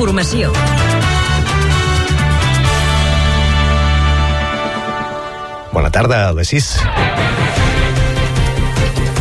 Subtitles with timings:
[0.00, 0.48] Informació.
[5.74, 6.68] Bona tarda, a les 6.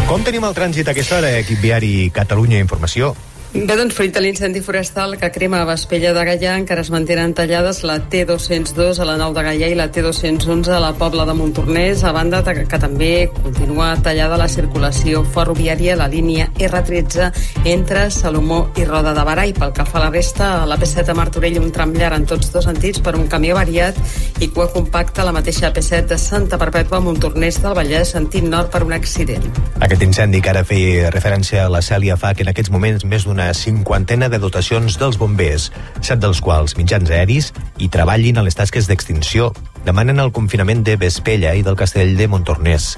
[0.07, 3.11] Com tenim el trànsit a aquesta hora, equip viari Catalunya Informació?
[3.49, 7.31] Bé, doncs, fruit de l'incendi forestal que crema a Vespella de Gaià, encara es mantenen
[7.33, 11.33] tallades la T202 a la Nou de Gaià i la T211 a la Pobla de
[11.33, 17.31] Montornès, a banda de que també continua tallada la circulació ferroviària a la línia R13
[17.73, 19.47] entre Salomó i Roda de Barà.
[19.49, 22.19] I pel que fa a la resta, a la P7 a Martorell, un tram llarg
[22.19, 23.97] en tots dos sentits per un camió variat
[24.45, 28.45] i cua compacta a la mateixa P7 de Santa Perpètua a Montornès del Vallès, sentit
[28.45, 29.49] nord per un accident.
[29.81, 33.25] Aquest incendi que ara feia referència a la Cèlia fa que en aquests moments més
[33.25, 35.69] d'una una cinquantena de dotacions dels bombers,
[36.03, 39.53] set dels quals mitjans aeris, i treballin a les tasques d'extinció.
[39.85, 42.89] Demanen el confinament de Vespella i del castell de Montornès.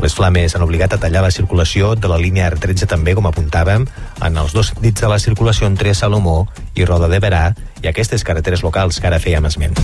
[0.00, 3.84] Les flames han obligat a tallar la circulació de la línia R13 també, com apuntàvem,
[4.24, 7.50] en els dos sentits de la circulació entre Salomó i Roda de Berà
[7.84, 9.76] i aquestes carreteres locals que ara fèiem esment.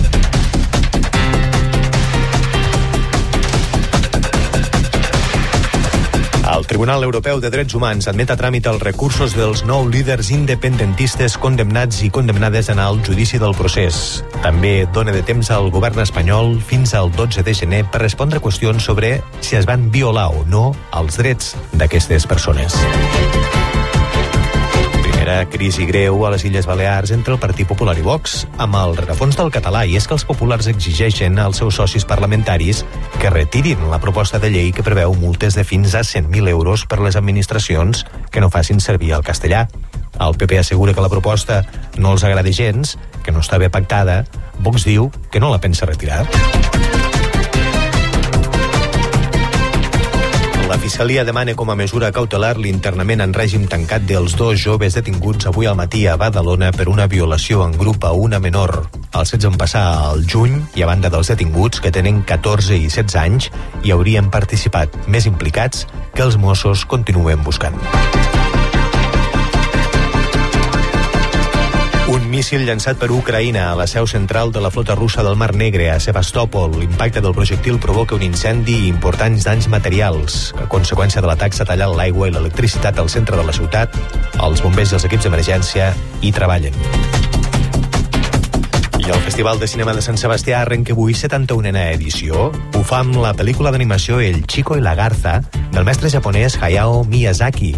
[6.57, 11.35] El Tribunal Europeu de Drets Humans admet a tràmit els recursos dels nou líders independentistes
[11.37, 14.23] condemnats i condemnades en el judici del procés.
[14.41, 18.89] També dona de temps al govern espanyol fins al 12 de gener per respondre qüestions
[18.89, 22.73] sobre si es van violar o no els drets d'aquestes persones
[25.27, 28.93] primera crisi greu a les Illes Balears entre el Partit Popular i Vox, amb el
[28.95, 32.85] rerefons del català, i és que els populars exigeixen als seus socis parlamentaris
[33.19, 37.01] que retirin la proposta de llei que preveu multes de fins a 100.000 euros per
[37.03, 39.65] les administracions que no facin servir el castellà.
[40.15, 41.65] El PP assegura que la proposta
[41.97, 44.23] no els agrada gens, que no està bé pactada.
[44.63, 46.23] Vox diu que no la pensa retirar.
[50.77, 55.49] La Fiscalia demana com a mesura cautelar l'internament en règim tancat dels dos joves detinguts
[55.49, 58.75] avui al matí a Badalona per una violació en grup a una menor.
[59.09, 62.91] Els fets van passar al juny i a banda dels detinguts, que tenen 14 i
[62.93, 63.49] 16 anys,
[63.81, 67.81] hi haurien participat més implicats que els Mossos continuen buscant.
[72.27, 75.87] Míssil llançat per Ucraïna a la seu central de la flota russa del Mar Negre,
[75.91, 76.75] a Sebastòpol.
[76.81, 80.51] L'impacte del projectil provoca un incendi i importants danys materials.
[80.59, 83.95] A conseqüència de l'atac s'ha tallat l'aigua i l'electricitat al centre de la ciutat.
[84.43, 87.26] Els bombers i els equips d'emergència hi treballen.
[89.07, 92.49] I el Festival de Cinema de Sant Sebastià arrenca avui 71a edició.
[92.51, 95.37] Ho fa amb la pel·lícula d'animació El Chico i la Garza,
[95.71, 97.69] del mestre japonès Hayao Miyazaki.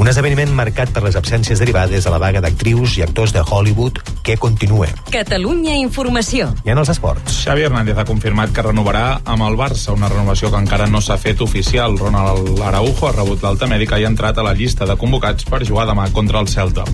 [0.00, 4.00] Un esdeveniment marcat per les absències derivades de la vaga d'actrius i actors de Hollywood
[4.24, 4.88] que continua.
[5.12, 6.48] Catalunya Informació.
[6.64, 7.42] I en els esports.
[7.44, 11.20] Xavi Hernández ha confirmat que renovarà amb el Barça, una renovació que encara no s'ha
[11.20, 12.00] fet oficial.
[12.00, 15.60] Ronald Araujo ha rebut l'alta mèdica i ha entrat a la llista de convocats per
[15.60, 16.88] jugar demà contra el Celta.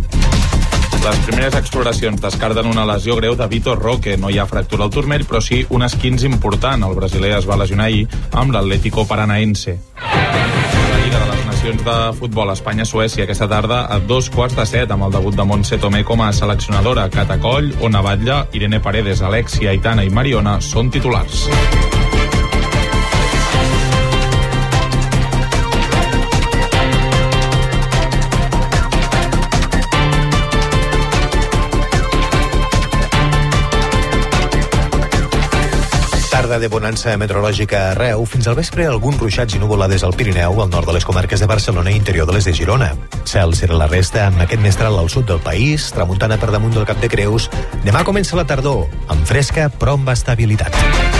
[1.07, 4.17] Les primeres exploracions descarten una lesió greu de Vitor Roque.
[4.19, 6.83] No hi ha fractura al turmell, però sí un esquins important.
[6.83, 9.77] El brasiler es va lesionar ahir amb l'Atlético Paranaense.
[10.03, 14.91] La Lliga de les Nacions de Futbol Espanya-Suècia aquesta tarda a dos quarts de set
[14.91, 17.07] amb el debut de Montse Tomé com a seleccionadora.
[17.15, 21.47] Catacoll, Ona Batlle, Irene Paredes, Alexia, Aitana i Mariona són titulars.
[36.47, 40.71] Tarda de bonança meteorològica arreu, fins al vespre alguns ruixats i nuvolades al Pirineu, al
[40.71, 42.93] nord de les comarques de Barcelona i interior de les de Girona.
[43.27, 46.87] Cel serà la resta amb aquest mestral al sud del país, tramuntana per damunt del
[46.87, 47.51] Cap de Creus.
[47.83, 51.16] Demà comença la tardor, amb fresca però amb estabilitat.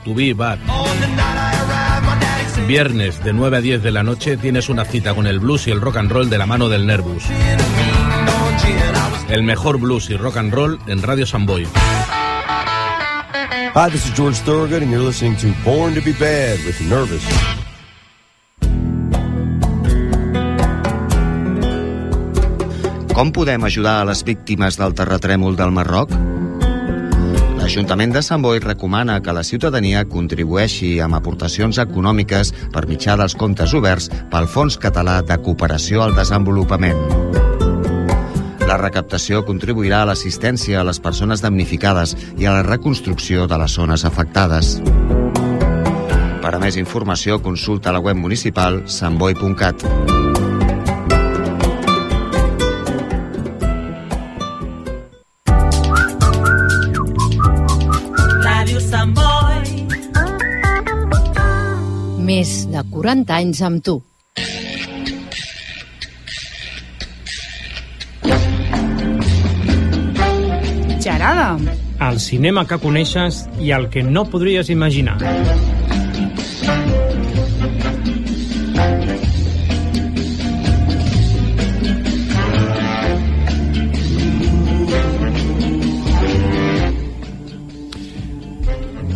[0.00, 0.58] Bor, Tubí, Bar.
[2.66, 5.70] Viernes de 9 a 10 de la noche tienes una cita con el blues y
[5.70, 7.24] el rock and roll de la mano del Nervus.
[9.28, 11.66] El mejor blues y rock and roll en Radio Samboy.
[13.72, 17.22] Hi, this is George Thorogood, and you're listening to Born to be Bad with Nervous.
[23.14, 26.10] Com podem ajudar a les víctimes del terratrèmol del Marroc?
[27.70, 33.36] L'Ajuntament de Sant Boi recomana que la ciutadania contribueixi amb aportacions econòmiques per mitjà dels
[33.38, 36.98] comptes oberts pel Fons Català de Cooperació al Desenvolupament.
[38.66, 43.78] La recaptació contribuirà a l'assistència a les persones damnificades i a la reconstrucció de les
[43.78, 44.80] zones afectades.
[46.42, 49.86] Per a més informació, consulta la web municipal santboi.cat.
[63.00, 63.94] 40 anys amb tu.
[71.00, 71.46] Gerada.
[72.10, 75.16] El cinema que coneixes i el que no podries imaginar.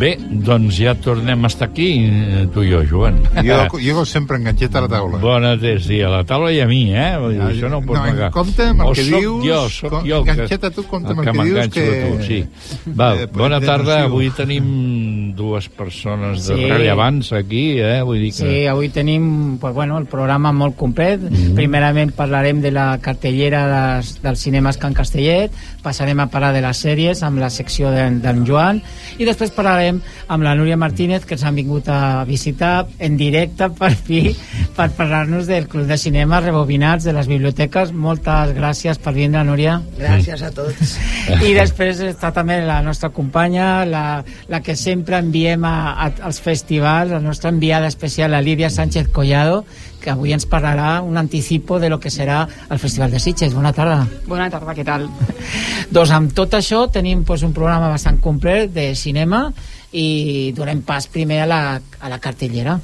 [0.05, 3.15] Bé, doncs ja tornem a estar aquí, eh, tu i jo, Joan.
[3.41, 5.17] Jo, jo sempre enganxet a la taula.
[5.17, 7.15] Bona tarda, sí, a la taula i a mi, eh?
[7.17, 8.27] Vull dir, Ja, això no ho pots no, negar.
[8.35, 11.15] compte amb el o que soc dius, jo, soc com- jo enganxa't a tu, compte
[11.15, 11.87] amb el que que dius, que-
[12.19, 12.91] tu, sí.
[12.99, 16.69] Va, Eh, bona de tarda, avui tenim dues persones de Sí.
[16.69, 18.03] rellevants aquí, eh?
[18.03, 18.43] Vull dir que...
[18.45, 21.19] Sí, avui tenim pues, bueno, el programa molt complet.
[21.19, 21.55] Mm -hmm.
[21.55, 25.51] Primerament parlarem de la cartellera des, dels cinemes Can Castellet,
[25.85, 28.81] passarem a parlar de les sèries amb la secció d'en de, Joan
[29.21, 33.69] i després parlarem amb la Núria Martínez que ens han vingut a visitar en directe
[33.77, 34.33] per fi
[34.75, 37.93] per parlar-nos del Club de Cinema Rebobinats de les biblioteques.
[37.93, 39.77] Moltes gràcies per vindre, Núria.
[39.99, 40.97] Gràcies a tots.
[41.39, 44.05] I després està també la nostra companya, la,
[44.51, 49.09] la que sempre enviem a, a, als festivals, la nostra enviada especial, la Lídia Sánchez
[49.15, 49.63] Collado,
[50.05, 53.55] que avui ens parlarà un anticipo de lo que serà el Festival de Sitges.
[53.57, 54.03] Bona tarda.
[54.29, 55.07] Bona tarda, què tal?
[55.95, 59.47] Doncs amb tot això tenim pues, un programa bastant complet de cinema
[59.95, 62.77] i donem pas primer a la, a la cartellera.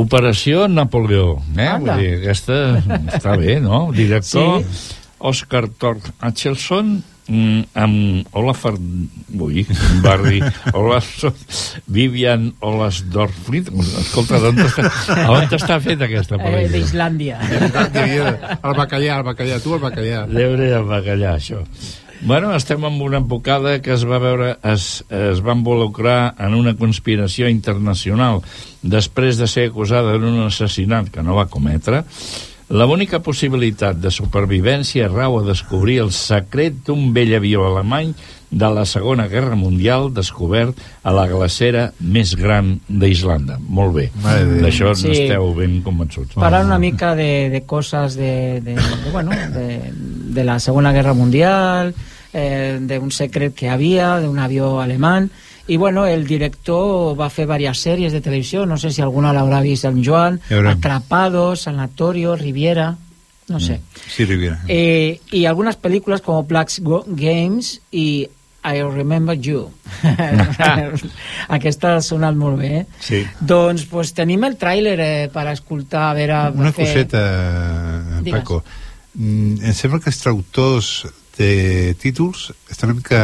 [0.00, 1.66] Operació Napoleó, eh?
[1.66, 1.98] Anda.
[1.98, 2.58] Vull dir, aquesta
[3.18, 3.88] està bé, no?
[3.92, 4.96] Director Sí.
[5.20, 8.74] Òscar Thor Achelson amb Olafar
[9.40, 9.62] ui,
[10.02, 10.40] Barri
[10.74, 11.34] Olafson
[11.86, 13.70] Vivian Olasdorflit
[14.02, 14.84] escolta, on està,
[15.30, 16.74] on està feta aquesta Eh, pel·lícula?
[16.74, 17.38] D'Islàndia.
[18.60, 20.24] El bacallà, el bacallà, tu el bacallà.
[20.30, 21.62] Lleure el bacallà, això.
[22.20, 26.74] Bueno, estem amb una advocada que es va veure, es, es va involucrar en una
[26.76, 28.42] conspiració internacional
[28.82, 32.02] després de ser acusada d'un assassinat que no va cometre.
[32.70, 38.12] La única possibilitat de supervivència rau a descobrir el secret d'un vell avió alemany
[38.50, 43.58] de la Segona Guerra Mundial descobert a la glacera més gran d'Islanda.
[43.58, 44.06] Molt bé.
[44.62, 45.08] D'això Sí.
[45.10, 46.36] n'esteu ben convençuts.
[46.38, 49.90] Parlar una mica de, de coses de, de, de, bueno, de,
[50.30, 51.92] de la Segona Guerra Mundial,
[52.32, 55.26] eh, d'un secret que havia, d'un avió alemany,
[55.70, 59.60] i bueno, el director va fer diverses sèries de televisió, no sé si alguna l'haurà
[59.62, 60.40] vist en Joan.
[60.50, 62.96] Atrapados, Sanatorio, Riviera,
[63.48, 63.80] no sé.
[64.08, 64.60] Sí, Riviera.
[64.66, 66.70] Eh, y algunas películas como Black
[67.06, 68.28] Games y
[68.62, 69.70] I Remember You.
[71.56, 72.86] Aquesta ha sonat molt bé, eh?
[73.00, 73.20] Sí.
[73.40, 76.40] Doncs pues, tenim el tràiler eh, per escoltar, a veure...
[76.56, 77.22] Una fer- coseta,
[78.20, 78.40] Digues.
[78.40, 78.62] Paco.
[79.14, 80.90] Mm, em sembla que els traductors
[81.38, 83.22] de títols estan una mica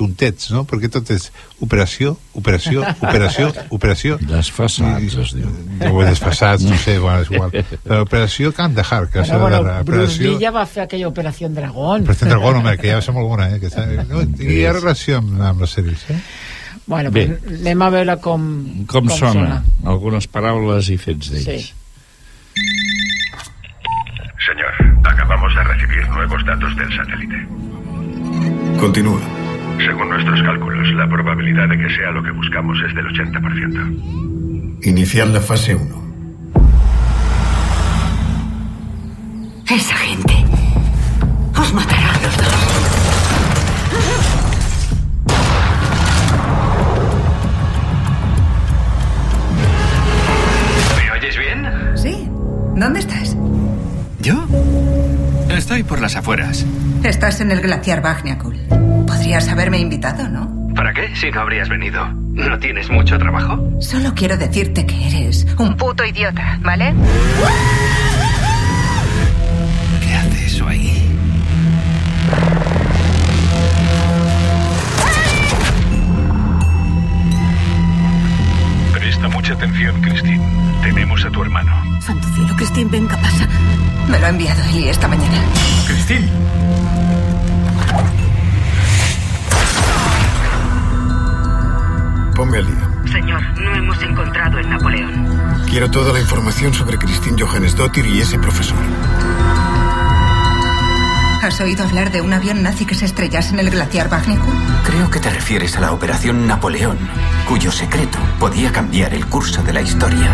[0.00, 0.64] tontets, no?
[0.68, 1.28] Perquè tot és
[1.60, 4.16] operació, operació, operació, operació...
[4.30, 5.50] Desfassats, es diu.
[5.80, 7.52] No, desfassats, no sé, bueno, és igual.
[7.86, 10.30] Però operació Kandahar, que Bueno, serà bueno, la Bruce operació...
[10.30, 12.06] Lee ja va fer aquella Operació Dragón.
[12.06, 13.60] Però estem dragón, home, que ja som alguna, eh?
[13.60, 13.84] Que està...
[14.10, 16.20] no, hi ha relació amb, amb les sèries, eh?
[16.90, 17.26] Bueno, Bé.
[17.28, 18.46] pues, anem a veure com,
[18.90, 19.60] Com, sona?
[19.86, 21.68] Algunes paraules i fets d'ells.
[21.68, 21.76] Sí.
[24.46, 24.72] Señor,
[25.06, 27.46] acabamos de recibir nuevos datos del satélite.
[28.80, 29.39] Continúa.
[29.86, 34.84] Según nuestros cálculos, la probabilidad de que sea lo que buscamos es del 80%.
[34.84, 36.00] Iniciar la fase 1.
[39.70, 40.34] Esa gente
[41.58, 42.46] os matará a los dos.
[50.98, 51.66] ¿Me oyes bien?
[51.94, 52.28] Sí.
[52.76, 53.36] ¿Dónde estás?
[54.20, 54.46] ¿Yo?
[55.48, 56.66] Estoy por las afueras.
[57.04, 58.56] Estás en el glaciar Bagniakul.
[59.30, 60.74] Podrías haberme invitado, ¿no?
[60.74, 61.14] ¿Para qué?
[61.14, 62.04] Si no habrías venido.
[62.32, 63.60] ¿No tienes mucho trabajo?
[63.80, 66.92] Solo quiero decirte que eres un puto idiota, ¿vale?
[70.02, 71.16] ¿Qué hace eso ahí?
[78.94, 80.40] Presta mucha atención, Christine.
[80.82, 82.00] Tenemos a tu hermano.
[82.00, 83.48] Santo cielo, Christine, venga, pasa.
[84.08, 85.38] Me lo ha enviado Eli esta mañana.
[85.86, 86.28] Christine.
[92.40, 92.90] Ponme al día.
[93.12, 95.28] Señor, no hemos encontrado el Napoleón.
[95.68, 98.78] Quiero toda la información sobre Christine Johannesdottir y ese profesor.
[101.42, 104.54] ¿Has oído hablar de un avión nazi que se estrellase en el glaciar Bagniakul?
[104.86, 106.96] Creo que te refieres a la Operación Napoleón,
[107.46, 110.30] cuyo secreto podía cambiar el curso de la historia.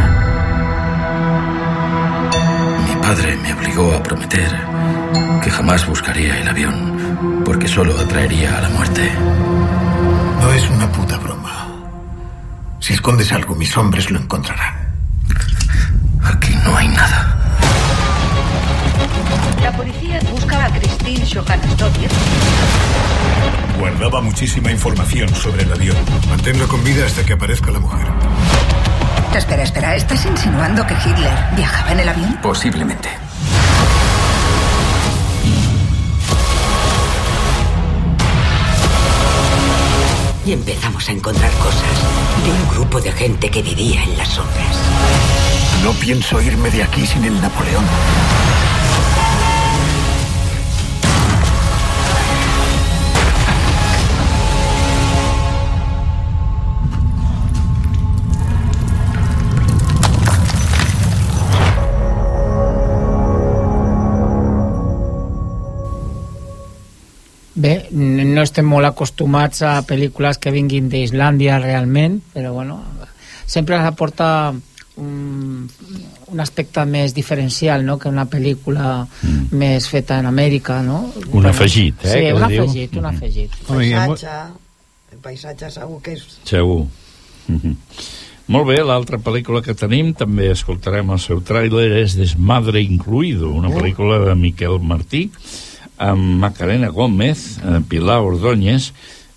[2.88, 4.48] Mi padre me obligó a prometer
[5.42, 9.10] que jamás buscaría el avión, porque solo atraería a la muerte.
[10.40, 11.45] No es una puta broma.
[12.80, 14.74] Si escondes algo, mis hombres lo encontrarán.
[16.22, 17.36] Aquí no hay nada.
[19.62, 22.08] La policía busca a Christine Johannesdottir.
[23.78, 25.96] Guardaba muchísima información sobre el avión.
[26.28, 28.06] Manténlo con vida hasta que aparezca la mujer.
[29.34, 32.38] Espera, espera, ¿estás insinuando que Hitler viajaba en el avión?
[32.42, 33.25] Posiblemente.
[40.46, 41.82] Y empezamos a encontrar cosas
[42.44, 44.76] de un grupo de gente que vivía en las sombras.
[45.82, 47.84] No pienso irme de aquí sin el Napoleón.
[67.96, 72.80] No estem molt acostumats a pel·lícules que vinguin d'Islàndia realment, però bueno,
[73.46, 74.52] sempre aporta
[74.96, 75.68] un,
[76.32, 77.98] un aspecte més diferencial no?
[77.98, 79.56] que una pel·lícula mm.
[79.56, 81.06] més feta en Amèrica, no?
[81.32, 82.62] Un afegit, eh, Sí, que un es diu.
[82.64, 83.58] afegit, un afegit.
[83.68, 84.38] Home, hi ha mo- paisatge,
[85.12, 86.24] el paisatge segur que és...
[86.44, 86.86] Segur.
[87.48, 87.76] Mm -hmm.
[88.46, 93.68] Molt bé, l'altra pel·lícula que tenim, també escoltarem el seu tràiler, és Desmadre Incluido, una
[93.68, 95.30] pel·lícula de Miquel Martí,
[95.98, 98.92] amb Macarena Gómez, eh, Pilar Ordóñez,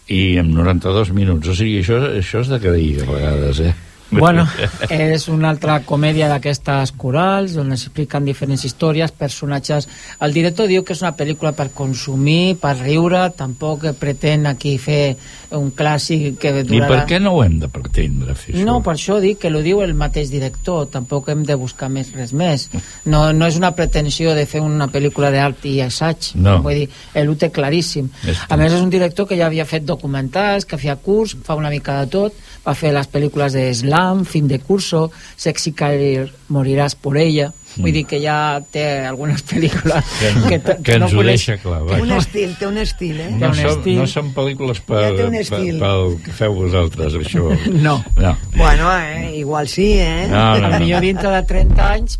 [0.09, 1.47] i amb 92 minuts.
[1.47, 3.75] O sigui, això, això és d'agrair a vegades, eh?
[4.09, 4.47] Bueno,
[4.89, 9.85] és una altra comèdia d'aquestes corals on s'expliquen diferents històries, personatges...
[10.25, 15.13] El director diu que és una pel·lícula per consumir, per riure, tampoc pretén aquí fer
[15.57, 16.87] un clàssic que I durarà...
[16.91, 18.65] per què no ho hem de pretendre fer això?
[18.67, 22.11] No, per això dic que ho diu el mateix director, tampoc hem de buscar més
[22.13, 22.67] res més.
[23.09, 26.59] No, no és una pretensió de fer una pel·lícula d'art i assaig, No.
[26.61, 28.09] vull dir, ell ho té claríssim.
[28.27, 31.55] És A més, és un director que ja havia fet documentals, que feia curs, fa
[31.55, 32.33] una mica de tot,
[32.65, 37.51] va fer les pel·lícules de Slam, Fin de Curso, Sexy Career, Moriràs por ella...
[37.77, 40.03] Vull dir que ja té algunes pel·lícules
[40.49, 41.81] Que, t- que ens no ho deixa clar.
[41.87, 43.29] Té un estil, té un estil, eh?
[43.31, 43.97] No, un som, estil.
[44.01, 45.43] no són pel·lícules per, Ja per,
[45.83, 47.45] pel que feu vosaltres, això.
[47.69, 47.99] No.
[48.17, 48.35] no.
[48.55, 50.25] Bueno, eh, igual sí, eh?
[50.29, 50.79] No, no, no.
[50.79, 52.19] Potser dintre de 30 anys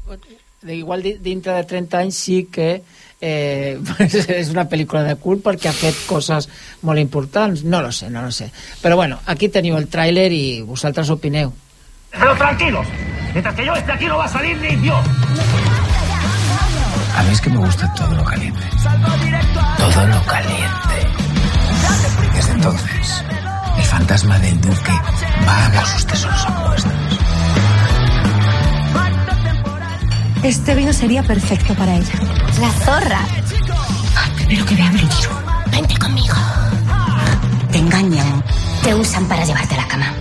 [0.70, 2.82] igual di- dintre de 30 anys sí que
[3.22, 3.80] eh,
[4.40, 6.50] és una pel·lícula de cult perquè ha fet coses
[6.84, 8.50] molt importants no lo sé, no lo sé
[8.84, 11.52] però bueno, aquí teniu el tràiler i vosaltres opineu
[12.12, 12.88] Pero tranquilos,
[13.34, 15.00] mientras que yo esté aquí no va a salir ni Dios.
[17.16, 18.64] A mí es que me gusta todo lo caliente.
[19.78, 21.08] Todo lo caliente.
[22.34, 23.24] Desde entonces,
[23.78, 24.92] el fantasma del duque
[25.46, 26.94] vaga sus tesoros opuestos.
[30.44, 32.14] Este vino sería perfecto para ella.
[32.62, 33.20] La zorra.
[34.36, 35.30] Primero que vean el tiro.
[35.70, 36.36] Vente conmigo.
[37.72, 38.44] Te engañan.
[38.84, 40.14] Te usan para llevarte a la cama.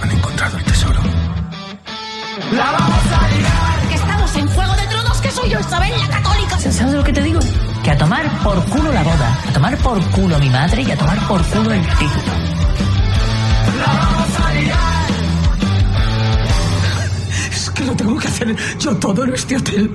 [0.00, 1.13] Han encontrado el tesoro.
[2.54, 6.58] Que estamos en Juego de Tronos, que soy yo, Isabel la Católica.
[6.58, 7.40] ¿Sabes lo que te digo?
[7.82, 10.96] Que a tomar por culo la boda, a tomar por culo mi madre y a
[10.96, 12.32] tomar por culo el título.
[17.50, 19.90] Es que lo tengo que hacer yo todo en este hotel.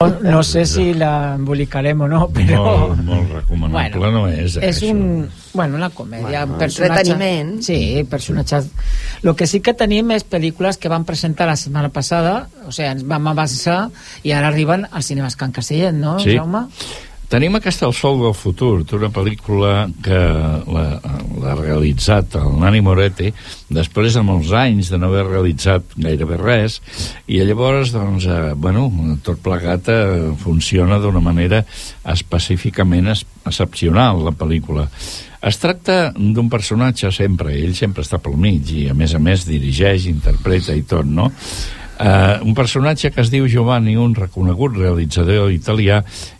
[0.00, 4.54] No, no sé si la embolicarem o no però Molt, molt recomanable Bueno, no és,
[4.54, 4.92] eh, és això.
[4.92, 7.16] un, bueno, una comèdia, Bueno, un personatge...
[7.66, 8.68] Sí, personatges...
[9.22, 12.92] Lo que sí que tenim és pel·lícules que van presentar la setmana passada, o sigui,
[12.92, 13.88] ens vam avançar
[14.22, 16.36] i ara arriben als cinemes Can Castellet, no, Sí.
[16.36, 16.68] Jaume?
[17.28, 20.16] Tenim aquesta El sol del futur, una pel·lícula que
[20.72, 23.28] l'ha realitzat el Nani Moretti
[23.68, 26.78] després de molts anys de no haver realitzat gairebé res
[27.28, 28.86] i llavors, doncs, eh, bueno,
[29.20, 31.60] tot plegat eh, funciona d'una manera
[32.08, 34.86] específicament es excepcional, la pel·lícula.
[35.44, 39.44] Es tracta d'un personatge sempre, ell sempre està pel mig i a més a més
[39.48, 41.28] dirigeix, interpreta i tot, no?
[41.98, 45.96] Uh, un personatge que es diu Giovanni, un reconegut realitzador italià,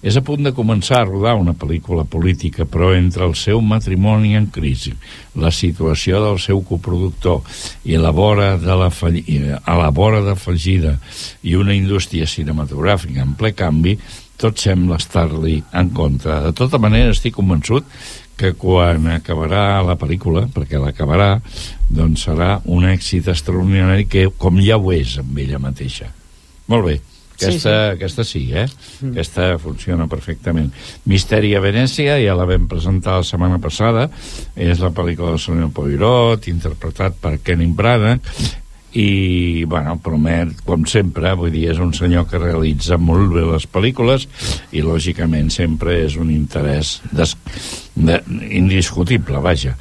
[0.06, 4.36] és a punt de començar a rodar una pel·lícula política, però entre el seu matrimoni
[4.38, 4.92] en crisi,
[5.34, 7.42] la situació del seu coproductor
[7.90, 9.24] i la vora de la falli...
[9.58, 10.94] a la vora de fallida
[11.42, 13.96] i una indústria cinematogràfica en ple canvi,
[14.38, 16.38] tot sembla estar-li en contra.
[16.46, 17.82] De tota manera, estic convençut
[18.38, 21.34] que quan acabarà la pel·lícula, perquè l'acabarà,
[21.90, 26.12] doncs serà un èxit extraordinari que com ja ho és amb ella mateixa.
[26.68, 26.98] Molt bé.
[27.38, 27.92] Aquesta sí, sí.
[27.94, 28.64] aquesta sí eh?
[29.00, 29.12] Mm.
[29.12, 30.72] Aquesta funciona perfectament.
[31.06, 34.08] Misteri a Venècia, ja la vam presentar la setmana passada,
[34.58, 38.26] és la pel·lícula del senyor Poirot, interpretat per Kenny Branagh,
[38.98, 43.66] i, bueno, promet, com sempre, vull dir, és un senyor que realitza molt bé les
[43.70, 44.26] pel·lícules
[44.74, 47.36] i, lògicament, sempre és un interès des,
[47.94, 48.18] de,
[48.58, 49.76] indiscutible, vaja.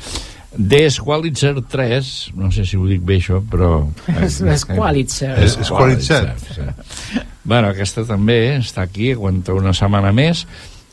[0.57, 3.83] The Squalitzer 3, no sé si ho dic bé això, però...
[4.23, 5.35] És- és Squalitzer.
[5.63, 6.31] Squalitzer.
[6.55, 7.21] sí.
[7.47, 10.45] Bueno, aquesta també està aquí, aguanta una setmana més.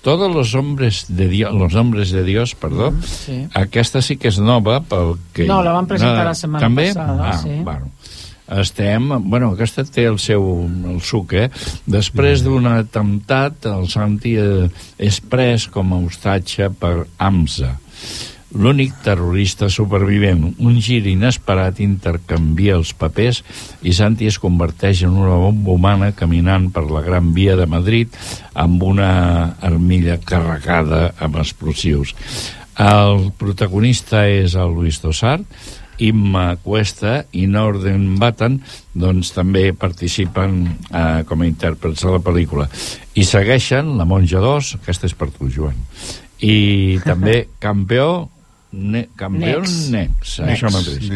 [0.04, 2.92] Todos los hombres de Dios, los hombres de Dios, perdó.
[3.02, 3.46] sí.
[3.56, 5.46] Aquesta sí que és nova, pel que...
[5.48, 6.90] No, la van presentar la setmana també?
[6.92, 7.56] passada, ah, sí.
[7.64, 7.88] Bueno,
[8.48, 9.08] estem...
[9.28, 11.48] Bueno, aquesta té el seu el suc, eh?
[11.86, 17.74] Després d'un atemptat, el Santi eh, és pres com a hostatge per AMSA.
[18.54, 23.40] L'únic terrorista supervivent, un gir inesperat intercanvia els papers
[23.82, 28.14] i Santi es converteix en una bomba humana caminant per la Gran Via de Madrid
[28.54, 32.14] amb una armilla carregada amb explosius.
[32.78, 35.40] El protagonista és el Luis Tosar,
[36.02, 38.58] Imma Cuesta i Norden Batten
[38.94, 40.60] doncs també participen
[40.90, 42.68] eh, com a intèrprets de la pel·lícula
[43.14, 45.78] i segueixen La Monja 2 aquesta és per tu Joan
[46.42, 48.28] i també Campeó
[48.74, 49.76] ne, Campeó Nex.
[49.94, 50.56] Nex, Nex.
[50.56, 51.10] això mateix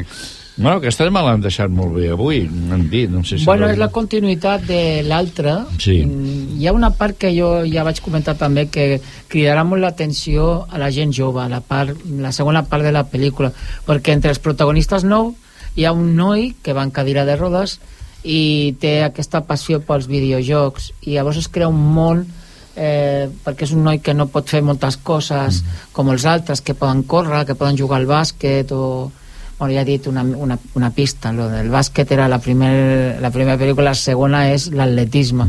[0.58, 3.78] bueno, aquesta me l'han deixat molt bé avui m'han dit, no sé si Bueno, és
[3.78, 5.54] la continuïtat de l'altre.
[5.78, 6.00] Sí.
[6.04, 9.00] Mm, Hi ha una part que jo ja vaig comentar també que
[9.30, 13.52] cridarà molt l'atenció a la gent jove, la, part, la segona part de la pel·lícula,
[13.86, 15.36] perquè entre els protagonistes nou
[15.78, 17.78] hi ha un noi que va en cadira de rodes
[18.26, 22.26] i té aquesta passió pels videojocs i llavors es crea un món
[22.74, 25.62] eh, perquè és un noi que no pot fer moltes coses
[25.94, 29.10] com els altres, que poden córrer, que poden jugar al bàsquet o...
[29.58, 33.32] Bueno, ja he dit una, una, una pista, lo del bàsquet era la, primer, la
[33.34, 35.48] primera pel·lícula, la segona és l'atletisme.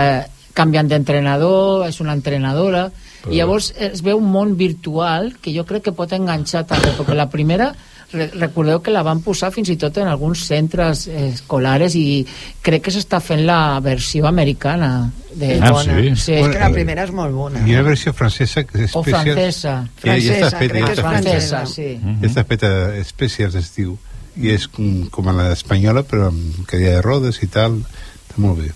[0.00, 0.22] Eh,
[0.56, 2.86] canviant d'entrenador, és una entrenadora,
[3.28, 7.16] i llavors es veu un món virtual que jo crec que pot enganxar també, perquè
[7.18, 7.72] la primera
[8.38, 12.24] recordeu que la van posar fins i tot en alguns centres escolares i
[12.62, 15.96] crec que s'està fent la versió americana de Ah, bona.
[16.00, 16.14] sí?
[16.16, 17.60] sí és Bueno, que la primera és molt bona.
[17.66, 19.24] Hi ha una versió francesa que és O especial.
[19.34, 19.74] francesa.
[20.04, 21.66] Ja, ja està feta, crec ja és francesa.
[21.66, 21.88] sí.
[22.22, 23.98] Ja està feta especial, es diu.
[24.36, 27.76] I és com, com a l'espanyola, però amb cadira de rodes i tal.
[27.82, 28.72] Està molt bé.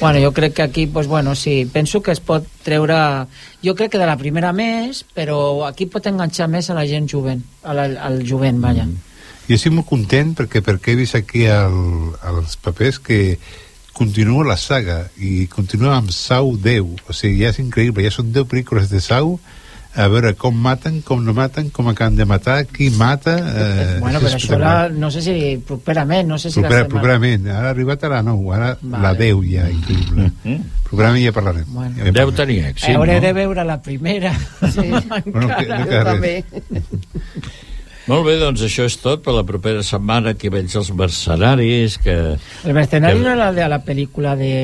[0.00, 3.26] Bueno, jo crec que aquí, pues, bueno, sí, penso que es pot treure...
[3.60, 7.04] Jo crec que de la primera més, però aquí pot enganxar més a la gent
[7.10, 8.86] jovent, a la, al jovent, vaja.
[9.44, 11.76] Jo estic molt content perquè, perquè he vist aquí el,
[12.32, 13.36] els papers que
[13.92, 18.30] continua la saga i continua amb Sau 10 o sigui, ja és increïble, ja són
[18.32, 19.34] 10 pel·lícules de Sau
[19.96, 23.32] a veure com maten, com no maten, com acaben de matar, qui mata...
[23.38, 25.34] Eh, Bueno, però això la, no sé si
[25.66, 26.92] properament, no sé si Propera, la setmana...
[26.94, 29.02] properament, ara ha arribat a la 9, ara Vale.
[29.02, 30.28] la 10 ja, increïble.
[30.86, 31.66] Properament ja parlarem.
[31.74, 31.94] Bueno.
[31.98, 33.24] Ja Deu tenir èxit, Hauré no?
[33.26, 34.32] de veure la primera.
[34.70, 35.78] Sí, Bueno, que- encara.
[35.78, 36.12] no queda res.
[36.12, 36.44] També.
[38.10, 42.14] Molt bé, doncs això és tot per la propera setmana que veig els mercenaris que...
[42.64, 44.54] El mercenario que- no era de la película de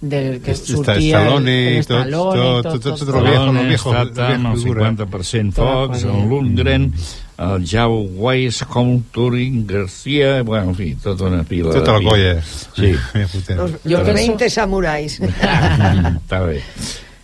[0.00, 3.22] del que sortia Stallone, tot- tot- tot, tot- tot, tot lo
[3.68, 4.90] viejo, Statham, lo el viejo figura.
[4.90, 6.94] 50% Toda la Fox, el Lundgren,
[7.38, 8.64] el Jau Weiss,
[9.10, 11.70] Turing, García, bueno, en fi, tota una pila.
[11.72, 12.42] Tota la colla.
[12.76, 12.92] Sí.
[12.94, 15.20] Jo penso- 20 samuráis.
[15.20, 16.62] Està bé.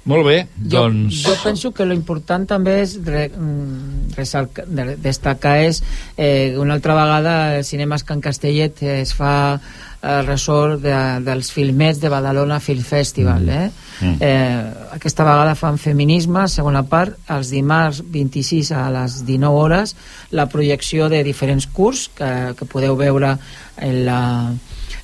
[0.05, 1.23] Molt bé, jo, doncs...
[1.25, 5.81] jo penso que lo important també és re, mm, resalca, de, destacar és
[6.17, 12.03] eh, una altra vegada el Cinemes Can Castellet es fa eh, ressort de, dels filmets
[12.03, 13.71] de Badalona Film Festival eh?
[14.03, 14.15] Mm.
[14.21, 19.97] Eh, aquesta vegada fan feminisme, segona part els dimarts 26 a les 19 hores
[20.37, 23.39] la projecció de diferents curs que, que podeu veure
[23.81, 24.23] en la,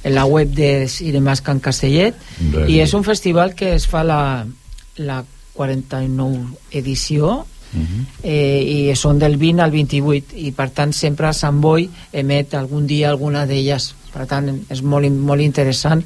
[0.04, 2.20] en la web de Cinemes Can Castellet
[2.52, 2.68] Bé.
[2.68, 4.20] i és un festival que es fa la,
[5.00, 5.22] la
[5.54, 8.06] 49 edició Mhm.
[8.26, 12.82] eh, i són del 20 al 28 i per tant sempre Sant Boi emet algun
[12.90, 16.02] dia alguna d'elles per tant és molt, molt interessant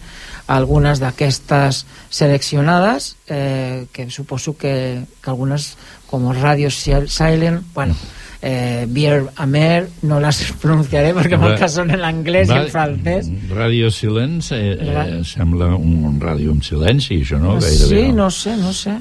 [0.53, 5.71] algunes d'aquestes seleccionades eh, que suposo que, que algunes
[6.11, 7.97] com Radio Sil- Silent bueno,
[8.45, 13.31] eh, Beer Amer no les pronunciaré perquè Ra- moltes són en anglès i en francès
[13.51, 17.57] Ràdio Silenci, eh, eh, sembla un, un ràdio amb silenci, això no?
[17.63, 18.99] Gairebé, sí, no sé, no sé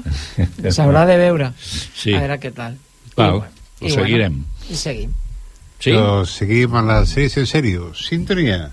[0.70, 2.14] s'haurà de veure Sí.
[2.16, 2.78] a veure què tal
[3.18, 3.42] Val,
[3.80, 4.40] I, ho seguirem.
[4.40, 5.12] Bueno, i seguim
[5.84, 5.90] Sí?
[5.92, 7.90] Però seguim amb les sèries en sèrio.
[7.98, 8.70] Sintonia.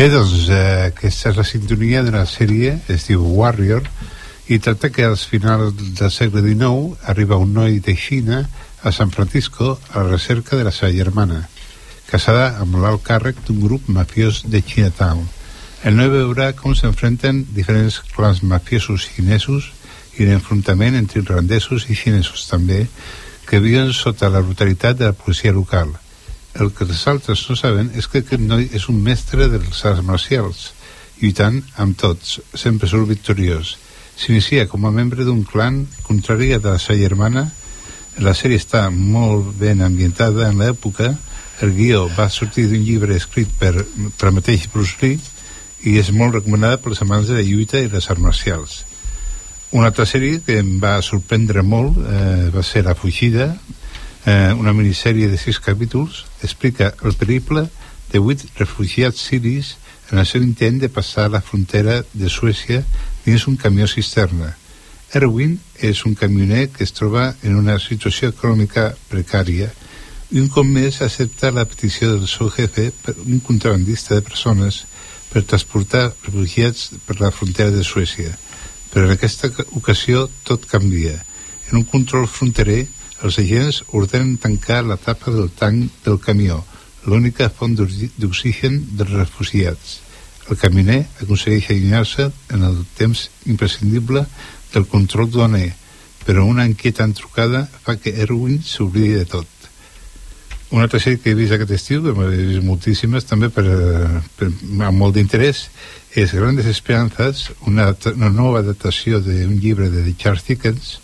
[0.00, 3.84] Bé, doncs, eh, aquesta és la sintonia d'una sèrie, es diu Warrior,
[4.48, 8.38] i tracta que als finals del segle XIX arriba un noi de Xina
[8.80, 11.42] a San Francisco a la recerca de la seva germana,
[12.08, 15.20] casada amb l'alt càrrec d'un grup mafiós de Chinatown.
[15.84, 19.68] El noi veurà com s'enfrenten diferents clans mafiosos xinesos
[20.16, 22.86] i l'enfrontament entre irlandesos i xinesos també,
[23.44, 25.92] que viuen sota la brutalitat de la policia local.
[26.54, 30.02] El que els altres no saben és que aquest noi és un mestre dels arts
[30.06, 30.72] marcials,
[31.20, 33.76] lluitant amb tots, sempre surt victoriós.
[34.18, 37.46] S'inicia com a membre d'un clan contrari a la seva germana.
[38.20, 41.14] La sèrie està molt ben ambientada en l'època.
[41.62, 43.72] El guió va sortir d'un llibre escrit per,
[44.18, 45.20] per mateix Bruce Lee
[45.86, 48.80] i és molt recomanada pels amants de la lluita i les arts marcials.
[49.70, 53.54] Una altra sèrie que em va sorprendre molt eh, va ser La Fugida,
[54.26, 57.68] eh, una minissèrie de sis capítols, explica el periple
[58.12, 59.76] de vuit refugiats siris
[60.10, 62.82] en el seu intent de passar la frontera de Suècia
[63.24, 64.56] dins un camió cisterna.
[65.14, 69.70] Erwin és un camioner que es troba en una situació econòmica precària
[70.30, 74.84] i un cop més accepta la petició del seu jefe per un contrabandista de persones
[75.30, 78.30] per transportar refugiats per la frontera de Suècia.
[78.90, 81.16] Però en aquesta ocasió tot canvia.
[81.70, 82.86] En un control fronterer,
[83.22, 86.62] els agents ordenen tancar la tapa del tanc del camió,
[87.06, 89.98] l'única font d'oxigen dels refugiats.
[90.50, 94.24] El caminer aconsegueix allunyar-se en el temps imprescindible
[94.72, 95.70] del control duaner,
[96.26, 99.46] però una inquietant trucada fa que Erwin s'oblidi de tot.
[100.70, 103.64] Una altra sèrie que he vist aquest estiu, que m'he vist moltíssimes, també per,
[104.38, 104.50] per,
[104.86, 105.64] amb molt d'interès,
[106.14, 110.98] és Grandes Esperanzas, una, una nova adaptació d'un llibre de Charles Dickens,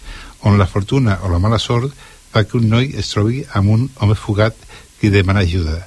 [0.47, 1.93] on la fortuna o la mala sort
[2.31, 4.55] fa que un noi es trobi amb un home fugat
[5.01, 5.81] que demana ajuda.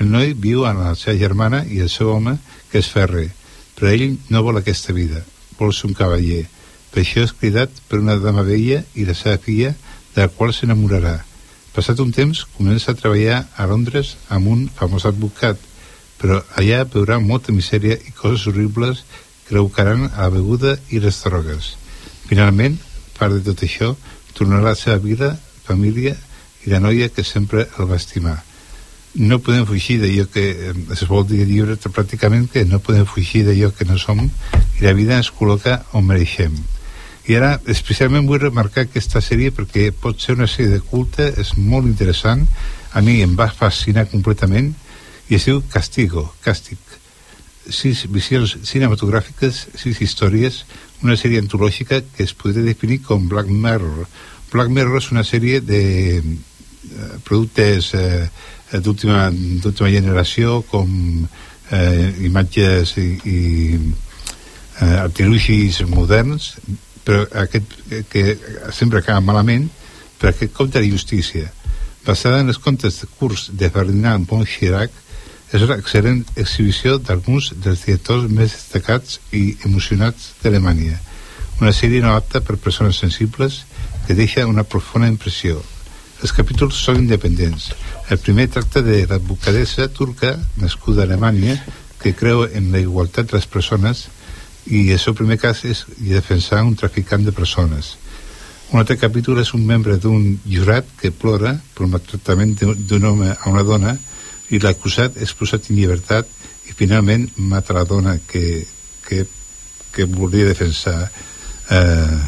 [0.00, 2.36] El noi viu amb la seva germana i el seu home,
[2.70, 3.28] que és ferre,
[3.76, 5.22] però ell no vol aquesta vida,
[5.60, 6.46] vol ser un cavaller.
[6.92, 9.74] Per això és cridat per una dama vella i la seva filla,
[10.14, 11.18] de la qual s'enamorarà.
[11.76, 15.60] Passat un temps, comença a treballar a Londres amb un famós advocat,
[16.16, 19.04] però allà veurà molta misèria i coses horribles
[19.44, 21.74] que l'evocaran a la beguda i les drogues.
[22.30, 22.78] Finalment,
[23.18, 23.94] part de tot això,
[24.36, 25.32] tornarà a la seva vida,
[25.66, 26.14] família
[26.64, 28.36] i la noia que sempre el va estimar.
[29.16, 30.44] No podem fugir d'allò que
[30.92, 34.92] es vol dir lliure pràcticament que no podem fugir d'allò que no som i la
[34.92, 36.56] vida ens col·loca on mereixem.
[37.26, 41.56] I ara especialment vull remarcar aquesta sèrie perquè pot ser una sèrie de culte, és
[41.56, 42.44] molt interessant,
[42.92, 44.74] a mi em va fascinar completament
[45.28, 46.78] i es diu Castigo, Càstig.
[47.66, 50.62] Sis visions cinematogràfiques, sis històries,
[51.02, 54.06] una sèrie antològica que es podria definir com Black Mirror.
[54.52, 55.82] Black Mirror és una sèrie de
[56.20, 58.28] eh, productes eh,
[58.82, 59.30] d'última
[59.92, 60.88] generació com
[61.70, 63.40] eh, imatges i, i
[63.76, 66.54] eh, artilugis moderns
[67.06, 67.76] però aquest
[68.10, 68.24] que
[68.74, 69.68] sempre acaba malament
[70.18, 71.52] per aquest compte de justícia
[72.06, 74.90] basada en els contes de curs de Ferdinand von Chirac
[75.54, 80.98] és una excel·lent exhibició d'alguns dels directors més destacats i emocionats d'Alemanya.
[81.60, 83.62] Una sèrie no apta per persones sensibles
[84.06, 85.62] que deixa una profunda impressió.
[86.22, 87.70] Els capítols són independents.
[88.10, 91.56] El primer tracta de l'advocadessa turca nascuda a Alemanya
[92.02, 94.06] que creu en la igualtat de les persones
[94.66, 97.94] i el seu primer cas és defensar un traficant de persones.
[98.72, 103.30] Un altre capítol és un membre d'un jurat que plora per el maltractament d'un home
[103.30, 103.94] a una dona
[104.50, 106.28] i l'acusat és posat en llibertat
[106.70, 108.64] i finalment mata la dona que,
[109.06, 109.24] que,
[109.94, 110.98] que volia defensar
[111.70, 112.20] eh,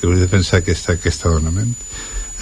[0.00, 1.64] que volia defensar aquesta, aquesta dona.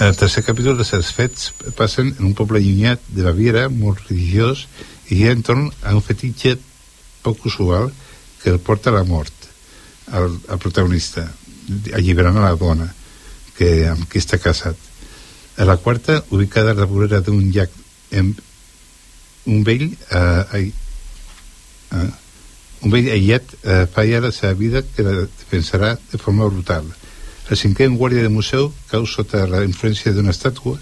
[0.03, 4.66] El tercer capítol és els fets passen en un poble allunyat de Baviera, molt religiós,
[5.09, 6.57] i gira entorn a un fetitge
[7.23, 7.92] poc usual
[8.42, 9.49] que el porta a la mort
[10.12, 11.25] al, al protagonista
[11.97, 12.88] alliberant a la dona
[13.57, 14.77] que, amb qui està casat
[15.57, 17.73] a la quarta ubicada a la vorera d'un llac
[18.20, 18.35] en,
[19.50, 22.11] un vell eh, eh,
[22.85, 26.88] un vell aïllat eh, falla la seva vida que la defensarà de forma brutal
[27.50, 30.79] el cinquè guàrdia de museu cau sota la influència d'una estàtua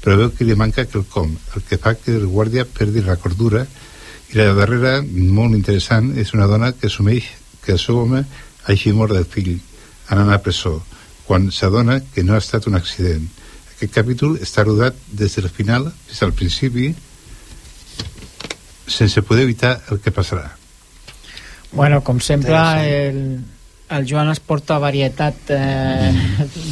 [0.00, 3.66] però veu que li manca quelcom el que fa que el guàrdia perdi la cordura
[4.30, 7.26] i la darrera, molt interessant, és una dona que assumeix
[7.64, 8.22] que el seu home
[8.70, 9.56] hagi mort del fill
[10.14, 10.76] anant a presó,
[11.26, 13.26] quan s'adona que no ha estat un accident.
[13.80, 16.90] Aquest capítol està rodat des del final fins al principi
[18.84, 20.50] sense poder evitar el que passarà.
[21.72, 22.58] Bueno, com sempre,
[23.08, 23.40] el,
[23.88, 26.12] el Joan es porta varietat eh,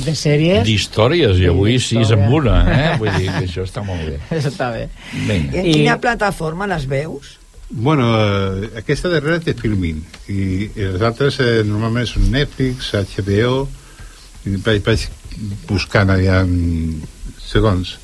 [0.05, 0.67] de sèries.
[0.69, 2.91] D'històries, i avui sis amb una, eh?
[3.01, 4.19] Vull dir que això està molt bé.
[4.37, 4.85] Això està bé.
[5.15, 5.63] Vinga.
[5.63, 7.39] I en quina plataforma les veus?
[7.71, 13.65] Bueno, eh, aquesta darrera té Filmin i, i les altres eh, normalment són Netflix, HBO
[14.45, 15.09] i vaig, vaig
[15.69, 17.01] buscant allà en
[17.43, 17.97] segons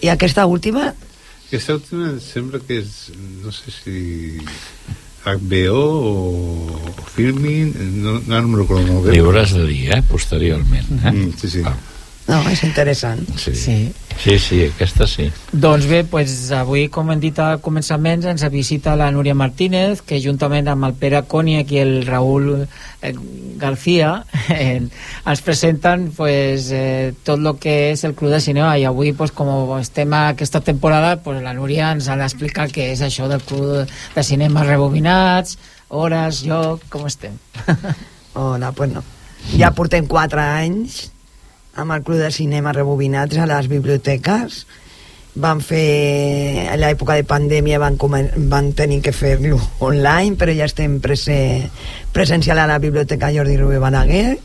[0.00, 0.92] I aquesta última?
[1.50, 3.10] aquesta última em sembla que és
[3.42, 4.40] no sé si
[5.24, 10.00] HBO o Filmin no, no, no me recordo molt bé Li hauràs de dir, eh,
[10.08, 10.86] posteriorment.
[10.96, 11.10] Eh?
[11.12, 11.64] Mm, sí, sí.
[12.30, 13.24] No, és interessant.
[13.40, 13.52] Sí.
[13.58, 13.76] Sí.
[14.14, 15.26] sí, sí, aquesta sí.
[15.50, 20.20] Doncs bé, pues, avui, com hem dit al començament, ens visita la Núria Martínez, que
[20.22, 23.12] juntament amb el Pere Còniac i el Raül eh,
[23.58, 24.12] García
[24.54, 29.10] eh, ens presenten pues, eh, tot el que és el Club de Cinema i avui,
[29.16, 33.26] pues, com estem a aquesta temporada, pues, la Núria ens ha d'explicar què és això
[33.30, 35.58] del Club de Cinema Rebobinats,
[35.90, 37.34] hores, lloc, com estem?
[38.38, 39.02] Hola, pues no.
[39.56, 41.08] Ja portem 4 anys
[41.74, 44.64] amb el Club de Cinema Rebobinats a les biblioteques.
[45.40, 47.98] Van fer, a l'època de pandèmia van,
[48.50, 51.36] van tenir que fer-lo online, però ja estem prese,
[52.12, 54.38] presencial a la Biblioteca Jordi Rubé Balaguer.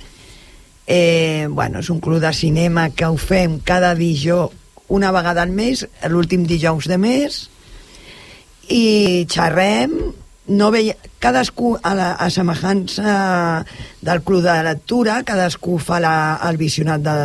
[0.85, 4.53] Eh, bueno, és un club de cinema que ho fem cada dijous,
[4.87, 7.39] una vegada al mes, l'últim dijous de mes,
[8.69, 9.97] i xerrem,
[10.47, 13.65] no veia, cadascú a, la, a semejança
[14.05, 16.15] del club de lectura, cadascú fa la,
[16.49, 17.15] el visionat de,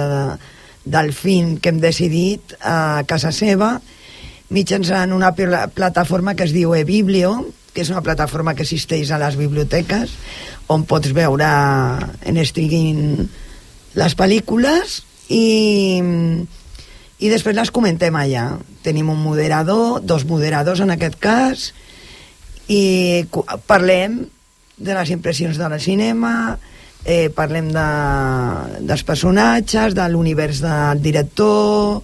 [0.85, 3.75] del film que hem decidit a casa seva
[4.51, 7.35] mitjançant una pla- plataforma que es diu eBiblio
[7.75, 10.17] que és una plataforma que existeix a les biblioteques
[10.73, 11.47] on pots veure
[12.27, 13.29] en streaming
[14.01, 16.01] les pel·lícules i,
[17.21, 18.57] i després les comentem allà.
[18.83, 21.69] Tenim un moderador, dos moderadors en aquest cas
[22.71, 23.27] i
[23.67, 24.21] parlem
[24.81, 26.33] de les impressions de la cinema,
[27.05, 27.87] eh, parlem de,
[28.87, 32.01] dels personatges, de l'univers del director,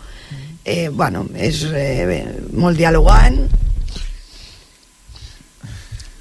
[0.64, 2.20] eh, bueno, és eh, bé,
[2.52, 3.38] molt dialogant.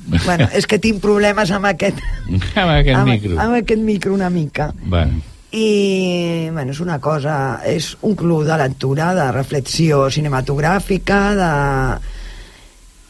[0.06, 1.98] bueno, és que tinc problemes amb aquest,
[2.62, 3.40] Amb aquest amb, micro.
[3.42, 4.72] amb aquest micro una mica.
[4.84, 5.24] Bueno.
[5.56, 12.15] I, bueno, és una cosa, és un club de lectura, de reflexió cinematogràfica, de...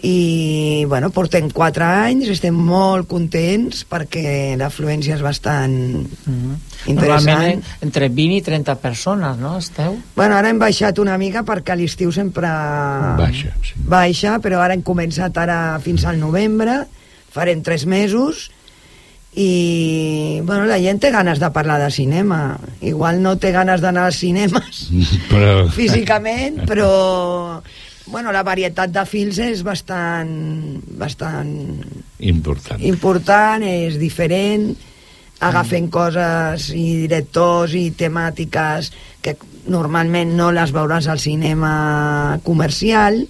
[0.03, 6.99] I, bueno, portem 4 anys, estem molt contents perquè l'afluència és bastant interessant.
[6.99, 9.55] Normalment entre 20 i 30 persones, no?
[9.57, 9.95] Esteu?
[10.17, 12.51] Bueno, ara hem baixat una mica perquè a l'estiu sempre
[13.17, 13.79] Baixa, sí.
[13.87, 16.83] baixa, però ara hem començat ara fins al novembre,
[17.33, 18.49] farem 3 mesos
[19.35, 24.05] i bueno, la gent té ganes de parlar de cinema igual no té ganes d'anar
[24.07, 24.85] als cinemes
[25.31, 25.65] Però...
[25.75, 27.59] físicament però
[28.07, 30.29] bueno, la varietat de films és bastant
[30.99, 31.49] bastant
[32.19, 32.81] Important.
[32.81, 34.75] important, és diferent.
[35.45, 38.91] Agafen coses i directors i temàtiques
[39.21, 39.35] que
[39.67, 43.25] normalment no les veuràs al cinema comercial.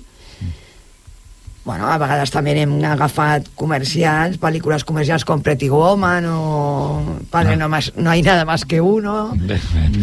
[1.66, 7.70] Bueno, a vegades també hem agafat comercials, pel·lícules comercials com Pretty Woman o Padre no,
[7.70, 9.34] más, no hay nada más que uno.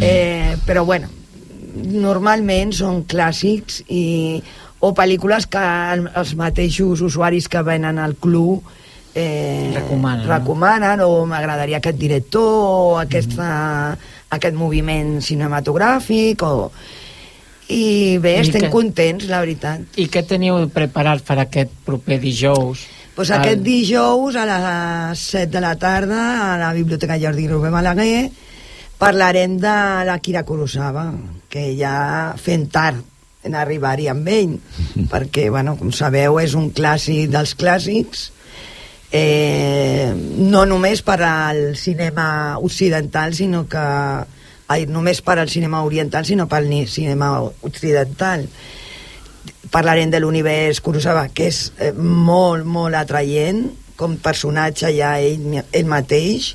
[0.00, 1.21] Eh, però bueno
[1.76, 4.42] normalment són clàssics i,
[4.82, 5.62] o pel·lícules que
[5.94, 8.62] el- els mateixos usuaris que venen al club
[9.14, 10.32] eh, Recomanen, no?
[10.32, 13.96] recomanen o m'agradaria aquest director o aquesta,
[14.30, 16.70] aquest moviment cinematogràfic o...
[17.72, 19.84] i bé, I estem que- contents, la veritat.
[19.96, 22.86] I què teniu preparat per aquest proper dijous?
[23.14, 27.68] Pues Al- aquest dijous a les 7 de la tarda a la Biblioteca Jordi Rubé
[27.70, 28.30] Balaguer
[28.98, 29.72] parlarem de
[30.08, 31.10] la Kira Kurosawa
[31.52, 33.02] que ja fent tard
[33.44, 34.56] en arribar-hi amb ell
[35.12, 38.30] perquè, bueno, com sabeu, és un clàssic dels clàssics
[39.12, 43.82] eh, no només per al cinema occidental sinó que
[44.72, 48.46] ai, només per al cinema oriental sinó pel ni- cinema occidental.
[49.72, 53.66] Parlarem de l'univers Kurosawa que és eh, molt, molt atraient
[54.00, 56.54] com personatge ja ell, ell mateix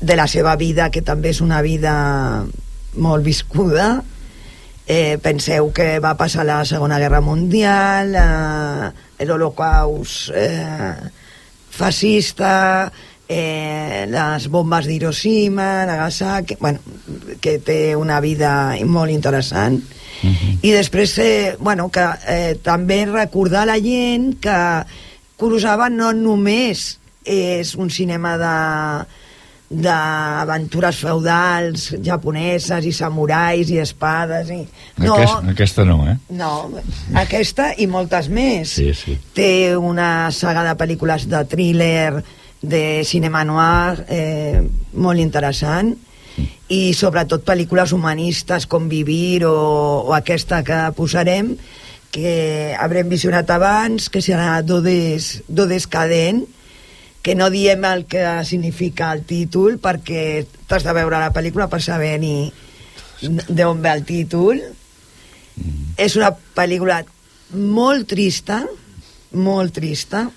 [0.00, 1.94] de la seva vida que també és una vida
[2.96, 4.00] molt viscuda.
[4.90, 10.94] Eh, penseu que va passar la Segona Guerra Mundial eh, l'Holocaust eh,
[11.70, 12.90] fascista
[13.28, 16.80] eh, les bombes d'Hiroshima Nagasaki bueno,
[17.40, 19.78] que té una vida molt interessant.
[20.60, 24.58] I després eh, bueno, que, eh, també recordar la gent que
[25.40, 28.56] Kurosawa no només és un cinema de
[29.70, 34.64] d'aventures feudals japoneses i samurais i espades i...
[34.98, 36.16] no, Aquest, aquesta no, eh?
[36.34, 36.50] no,
[37.22, 39.14] aquesta i moltes més Sí, sí.
[39.34, 42.18] té una saga de pel·lícules de thriller
[42.60, 44.58] de cinema noir eh,
[44.98, 45.94] molt interessant
[46.70, 49.54] i sobretot pel·lícules humanistes com Vivir o,
[50.10, 51.54] o aquesta que posarem
[52.10, 56.42] que haurem visionat abans, que serà Dodes, Dodes Cadent,
[57.22, 61.82] que no diem el que significa el títol perquè t'has de veure la pel·lícula per
[61.84, 62.50] saber ni
[63.20, 64.60] d'on ve el títol.
[65.56, 65.96] Mm.
[66.00, 67.02] És una pel·lícula
[67.52, 68.62] molt trista,
[69.36, 70.28] molt trista,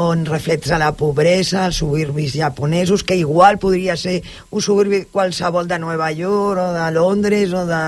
[0.00, 4.20] on reflexa la pobresa, els suburbis japonesos, que igual podria ser
[4.50, 7.84] un suburbi qualsevol de Nova York o de Londres o de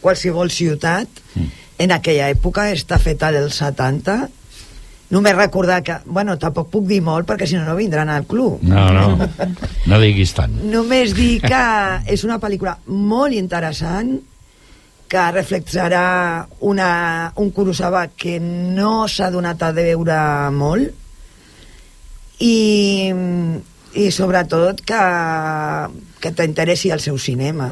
[0.00, 1.08] qualsevol ciutat.
[1.34, 1.52] Mm.
[1.84, 4.28] En aquella època està feta dels 70.
[5.12, 5.98] Només recordar que...
[6.06, 8.62] Bueno, tampoc puc dir molt perquè si no no vindran al club.
[8.64, 9.28] No, no,
[9.90, 10.56] no diguis tant.
[10.72, 11.64] Només dir que
[12.10, 14.16] és una pel·lícula molt interessant
[15.14, 16.04] que reflexarà
[16.66, 20.16] una, un Kurosawa que no s'ha donat a veure
[20.56, 23.12] molt i,
[23.94, 25.02] i sobretot que,
[26.18, 27.68] que t'interessi el seu cinema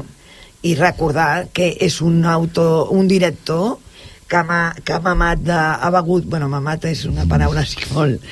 [0.63, 3.82] i recordar que és un autor, un director
[4.33, 8.23] que m'ha que ha mamat de, ha begut, bueno, mamat és una paraula així molt,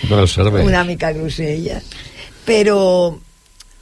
[0.66, 1.78] una mica grossella,
[2.48, 2.80] però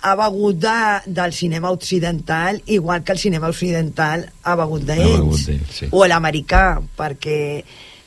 [0.01, 0.79] ha begut de,
[1.19, 5.89] del cinema occidental igual que el cinema occidental ha begut d'ells, sí.
[5.91, 6.65] o l'americà,
[6.99, 7.39] perquè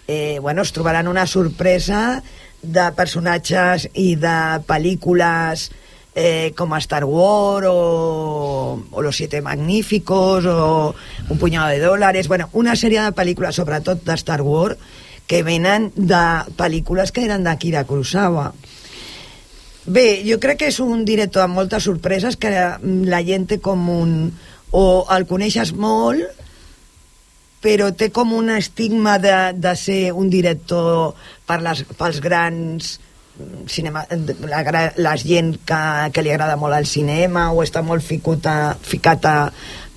[0.07, 2.23] eh, bueno, es trobaran una sorpresa
[2.63, 4.37] de personatges i de
[4.69, 5.71] pel·lícules
[6.15, 10.95] eh, com Star Wars o, o Los Siete Magníficos o
[11.29, 14.77] Un puñado de dòlares bueno, una sèrie de pel·lícules, sobretot de Star Wars
[15.27, 18.51] que venen de pel·lícules que eren d'Akira Kurosawa.
[19.87, 23.89] Bé, jo crec que és un director amb moltes sorpreses que la gent té com
[23.89, 24.13] un
[24.73, 26.43] o el coneixes molt
[27.63, 31.15] però té com un estigma de, de ser un director
[31.47, 32.97] per les, pels grans
[33.67, 34.05] cinema,
[34.45, 35.81] la, la gent que,
[36.13, 39.37] que li agrada molt el cinema o està molt ficuta, ficat a,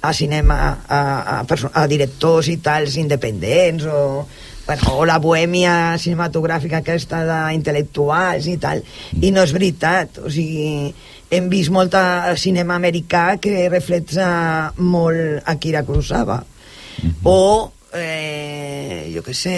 [0.02, 1.02] a cinema a,
[1.42, 4.26] a, a directors i tals independents o,
[4.66, 8.82] bueno, o la bohèmia cinematogràfica aquesta d'intel·lectuals i tal
[9.22, 10.94] i no és veritat o sigui,
[11.36, 11.98] hem vist molt
[12.40, 14.28] cinema americà que reflexa
[14.78, 17.14] molt Akira Kurosawa -huh.
[17.24, 19.56] o eh, jo què sé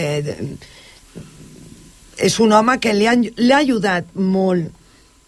[2.17, 4.73] és un home que li ha, li ha ajudat molt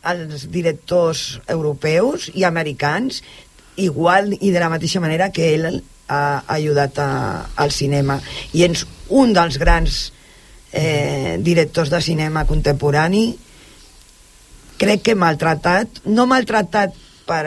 [0.10, 3.22] als directors europeus i americans
[3.80, 7.10] igual i de la mateixa manera que ell ha ajudat a,
[7.56, 8.18] al cinema.
[8.54, 10.00] I és un dels grans
[10.74, 13.32] eh, directors de cinema contemporani.
[14.80, 16.96] Crec que maltratat no maltratat
[17.30, 17.44] per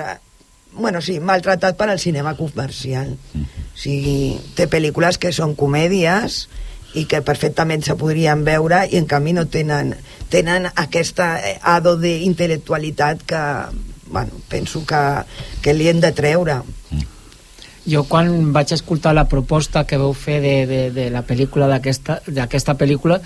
[0.73, 3.13] bueno, sí, maltratat per al cinema comercial.
[3.13, 6.47] O sigui, té pel·lícules que són comèdies
[6.95, 9.95] i que perfectament se podrien veure i en canvi no tenen,
[10.33, 13.43] tenen aquesta eh, ado d'intel·lectualitat que,
[14.11, 15.03] bueno, penso que,
[15.63, 16.61] que li hem de treure.
[16.91, 17.09] Mm.
[17.93, 22.77] Jo quan vaig escoltar la proposta que veu fer de, de, de la pel·lícula d'aquesta
[22.79, 23.19] pel·lícula,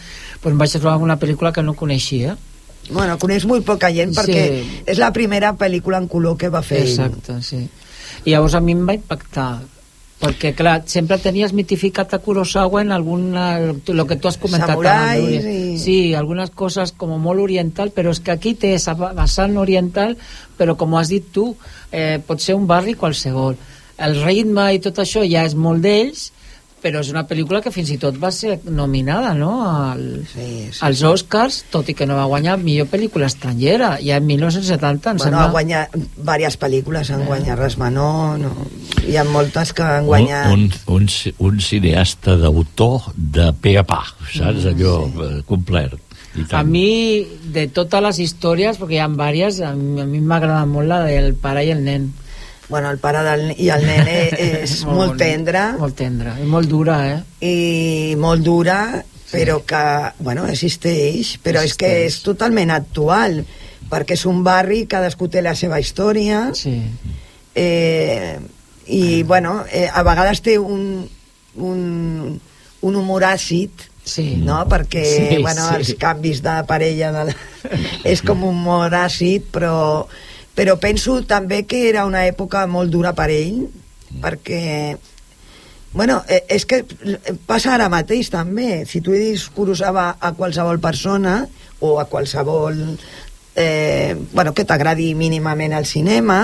[0.42, 2.36] doncs vaig trobar una pel·lícula que no coneixia,
[2.86, 4.82] Bueno, coneix molt poca gent perquè sí.
[4.92, 7.64] és la primera pel·lícula en color que va fer Exacte, sí.
[8.24, 9.48] I llavors a mi em va impactar
[10.20, 15.44] perquè clar, sempre tenies mitificat a Kurosawa en alguna, lo que tu has comentat Samurais
[15.44, 15.76] i...
[15.78, 20.16] sí, algunes coses com molt oriental però és que aquí té esa vessant oriental
[20.56, 21.50] però com has dit tu
[21.92, 23.58] eh, pot ser un barri qualsevol.
[23.96, 26.30] El ritme i tot això ja és molt d'ells
[26.82, 29.52] però és una pel·lícula que fins i tot va ser nominada no?
[29.66, 34.20] Al, sí, sí, als Oscars, tot i que no va guanyar millor pel·lícula estrangera, ja
[34.20, 35.44] en 1970 em bueno, sembla...
[35.46, 37.28] ha guanyat diverses pel·lícules han eh.
[37.30, 38.10] guanyat Resmanó
[38.40, 38.52] no?
[39.06, 40.66] hi ha moltes que han guanyat un,
[40.98, 41.08] un,
[41.48, 44.66] un cineasta d'autor de pe a pa saps?
[44.66, 45.30] Mm, allò sí.
[45.30, 45.96] Eh, complet
[46.52, 50.66] a mi, de totes les històries, perquè hi ha diverses, a mi, a mi m'agrada
[50.68, 52.10] molt la del pare i el nen
[52.68, 54.16] bueno, el pare del, i el nene
[54.62, 57.20] és molt, molt tendre molt tendre i molt dura eh?
[57.46, 58.80] i molt dura
[59.30, 59.84] però que,
[60.22, 61.72] bueno, existeix però existeix.
[61.72, 63.40] és que és totalment actual
[63.90, 66.78] perquè és un barri, cadascú té la seva història sí.
[67.54, 68.38] eh,
[68.86, 71.06] i bueno, eh, a vegades té un,
[71.56, 72.40] un,
[72.82, 74.36] un humor àcid sí.
[74.42, 74.62] no?
[74.70, 75.74] perquè sí, bueno, sí.
[75.80, 77.36] els canvis de parella de la...
[78.12, 79.76] és com un humor àcid però
[80.56, 83.66] però penso també que era una època molt dura per ell
[84.22, 84.96] perquè
[85.96, 86.82] bueno, eh, és que
[87.48, 91.42] passa ara mateix també si tu dius Kurosawa a qualsevol persona
[91.80, 92.80] o a qualsevol
[93.54, 96.40] eh, bueno, que t'agradi mínimament el cinema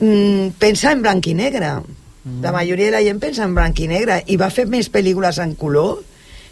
[0.00, 2.42] mm, pensa en blanc i negre mm.
[2.44, 5.40] la majoria de la gent pensa en blanc i negre i va fer més pel·lícules
[5.40, 6.02] en color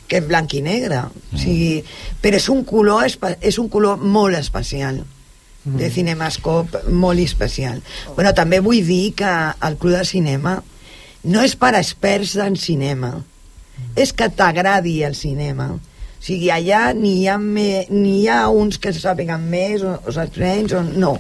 [0.08, 1.34] que en blanc i negre mm.
[1.36, 1.74] o sigui,
[2.24, 5.13] però és un color és un color molt especial Mm.
[5.64, 7.80] De Cinemascope molt especial.
[8.14, 9.30] Bueno, també vull dir que
[9.64, 10.58] el Club de Cinema
[11.24, 13.14] no és per experts en cinema.
[13.96, 15.72] és que t'agradi el cinema.
[15.74, 15.80] O
[16.22, 20.12] sigui, allà ni hi ha, me, ni hi ha uns que sàpiguen més o, o
[20.14, 21.16] saps menys, o no.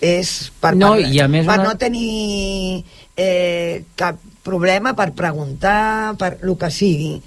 [0.00, 2.82] És per, No, per, i a més per una- no tenir
[3.16, 7.20] eh, cap problema per preguntar, per el que sigui.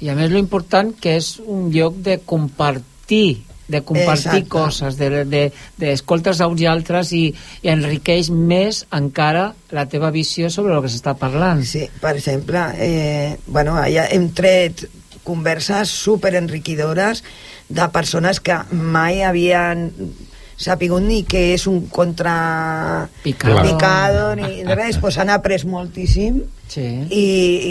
[0.00, 4.48] I a més lo important que és un lloc de compartir de compartir Exacte.
[4.52, 5.42] coses, de, de,
[5.80, 7.22] d'escoltes a uns i altres i,
[7.64, 11.62] i enriqueix més encara la teva visió sobre el que s'està parlant.
[11.64, 14.84] Sí, per exemple, eh, bueno, allà hem tret
[15.24, 17.24] converses super enriquidores
[17.68, 19.88] de persones que mai havien
[20.60, 23.62] sapigut ni què és un contra Picado.
[23.64, 26.84] picado ni res, doncs han après moltíssim Sí.
[27.10, 27.24] i,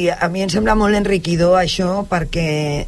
[0.03, 2.85] i a mi em sembla molt enriquidor això perquè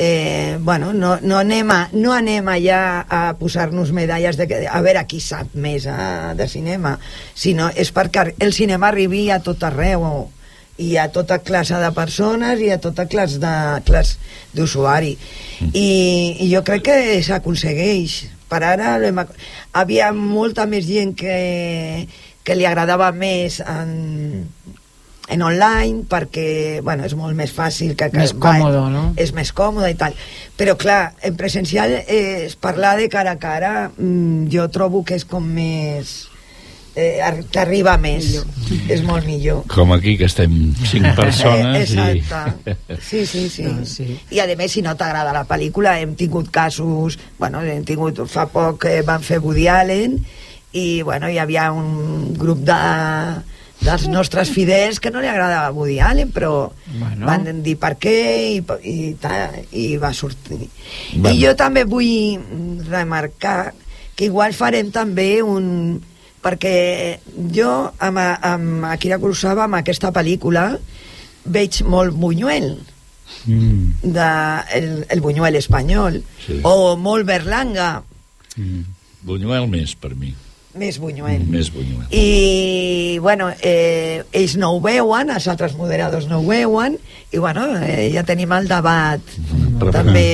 [0.00, 4.80] eh, bueno, no, no, anem a, no anem allà a posar-nos medalles de que, a
[4.84, 6.94] veure qui sap més a, de cinema
[7.34, 10.06] sinó és perquè el cinema arribi a tot arreu
[10.78, 14.22] i a tota classe de persones i a tota classe de classe
[14.54, 15.16] d'usuari.
[15.74, 15.88] I,
[16.46, 18.20] i jo crec que s'aconsegueix.
[18.48, 18.94] Per ara
[19.76, 22.06] havia molta més gent que,
[22.46, 24.46] que li agradava més en,
[25.28, 29.04] en online perquè bueno, és molt més fàcil que, que Més còmode, no?
[29.20, 30.16] és més còmode i tal
[30.56, 35.26] però clar, en presencial eh, parlar de cara a cara mm, jo trobo que és
[35.28, 36.14] com més
[36.96, 38.30] eh, ar- t'arriba més
[38.88, 40.56] és molt millor Com aquí, que estem
[40.88, 42.00] cinc persones i...
[42.16, 42.76] Exacte.
[43.04, 43.68] Sí, sí, sí.
[43.84, 44.08] sí.
[44.34, 47.18] I a més, si no t'agrada la pel·lícula, hem tingut casos...
[47.38, 48.18] Bueno, hem tingut...
[48.28, 50.18] Fa poc que van fer Woody Allen
[50.72, 52.76] i, bueno, hi havia un grup de
[53.80, 57.26] dels nostres fidels que no li agradava Woody Allen però Bueno.
[57.26, 58.14] van dir per què
[58.58, 60.68] i, i, ta, i va sortir
[61.14, 61.30] Bueno.
[61.36, 62.40] i jo també vull
[62.88, 63.72] remarcar
[64.18, 66.00] que igual farem també un
[66.42, 67.18] perquè
[67.54, 70.72] jo amb, amb Akira Kurosawa amb aquesta pel·lícula
[71.44, 72.76] veig molt Buñuel
[73.44, 74.00] Mm.
[74.02, 74.26] de,
[74.74, 76.60] el, el Buñuel espanyol Sí.
[76.64, 78.02] o molt Berlanga
[78.56, 78.82] Mm.
[79.22, 80.32] Buñuel més, per mi.
[80.74, 81.46] Més Buñuel.
[81.48, 82.06] Més Buñuel.
[82.10, 86.98] i bueno, eh, ells no ho veuen els altres moderadors no ho veuen
[87.32, 89.20] i bueno, eh, ja tenim el debat.
[89.92, 90.28] També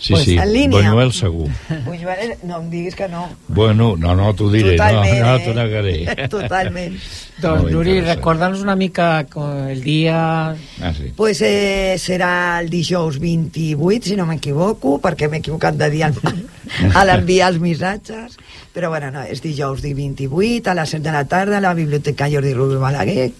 [0.00, 0.78] Sí, Pues, sí, en línia.
[0.90, 1.50] Buñuel segur.
[1.84, 5.42] Buñuel, no em diguis que no Bueno, no, no, t'ho diré, no, Totalment, no eh?
[5.44, 6.28] t'ho negaré.
[6.32, 6.94] totalment
[7.40, 9.26] Doncs, Molt Nuri, recorda'ns una mica
[9.70, 10.50] el dia...
[10.80, 11.12] Ah, sí.
[11.16, 16.48] pues eh, serà el dijous 28 si no m'equivoco perquè m'he equivocat de dia al-
[16.96, 18.36] a l'enviar els missatges
[18.72, 21.74] però bueno, no, és dijous di 28 a les 7 de la tarda a la
[21.74, 23.30] Biblioteca Jordi Rubio Balaguer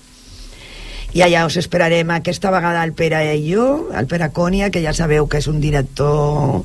[1.13, 4.93] i allà us esperarem aquesta vegada el Pere i jo, el Pere Cònia, que ja
[4.95, 6.63] sabeu que és un director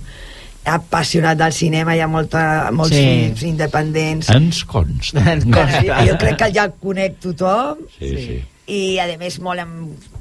[0.66, 3.04] apassionat del cinema, hi ha molta, molts Sí.
[3.04, 4.30] films independents.
[4.34, 5.22] Ens consta.
[5.22, 8.40] Bueno, jo, jo crec que ja conec tothom Sí, sí.
[8.74, 9.76] i a més molt, em,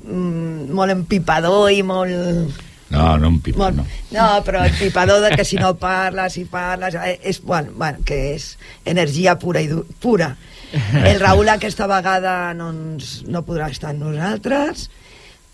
[0.05, 2.61] mm, molt empipador i molt...
[2.91, 3.83] No, no em pipa, no.
[4.13, 6.95] no, però empipador de que si no parles, si parles...
[6.95, 10.37] eh, És, bueno, bueno, que és energia pura i du pura.
[11.11, 14.89] El Raül aquesta vegada no, ens, no podrà estar amb nosaltres,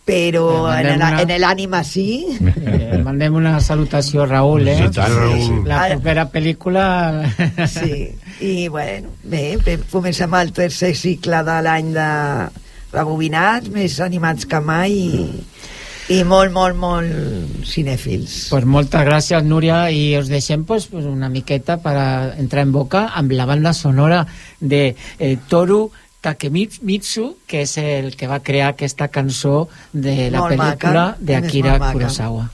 [0.07, 2.25] però Eh, en una- en l'ànima sí.
[2.41, 4.77] Eh, mandem una salutació a Raül, eh?
[4.81, 5.61] Sí, tant, Raül.
[5.69, 6.87] La propera pel·lícula...
[7.69, 8.09] Sí,
[8.41, 12.09] i bueno, bé, bé, comencem el tercer cicle de l'any de
[12.93, 15.27] rebobinats, més animats que mai i,
[16.11, 18.49] i molt, molt, molt cinèfils.
[18.51, 21.95] Pues moltes gràcies, Núria, i us deixem pues, pues una miqueta per
[22.41, 24.25] entrar en boca amb la banda sonora
[24.59, 25.91] de eh, Toru
[26.21, 31.37] Takemitsu, que és el que va crear aquesta cançó de la Molt pel·lícula maca, de
[31.37, 32.49] a més, Akira molt maca.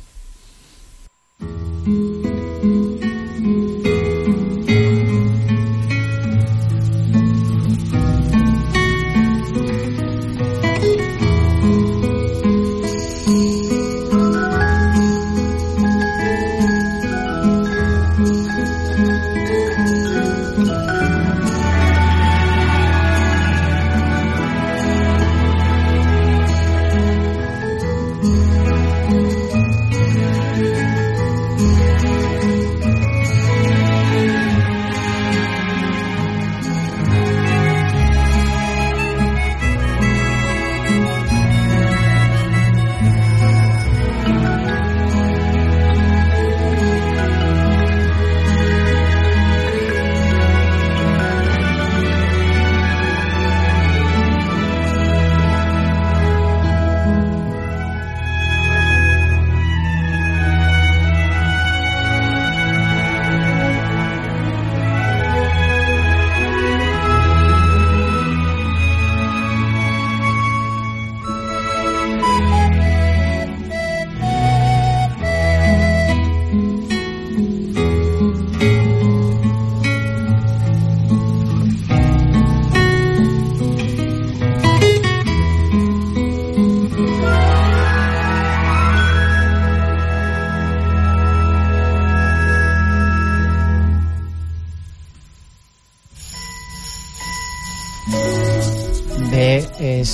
[99.37, 100.11] També és,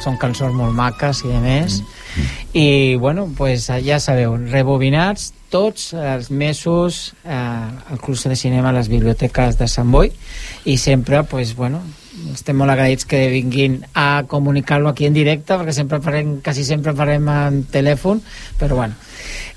[0.00, 1.82] són cançons molt maques i de més.
[2.56, 8.78] I bueno, pues, ja sabeu rebobinats tots els mesos eh, al Club de Cinema a
[8.78, 10.08] les biblioteques de Sant Boi.
[10.64, 11.82] I sempre pues, bueno,
[12.32, 16.94] estem molt agraïts que vinguin a comunicar-lo aquí en directe perquè sempre farem, quasi sempre
[16.96, 18.22] farem en telèfon
[18.60, 18.94] però bueno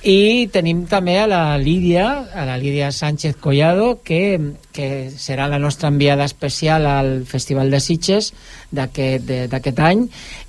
[0.06, 5.58] i tenim també a la Lídia a la Lídia Sánchez Collado que, que serà la
[5.58, 8.30] nostra enviada especial al Festival de Sitges
[8.70, 10.04] d'aquest any.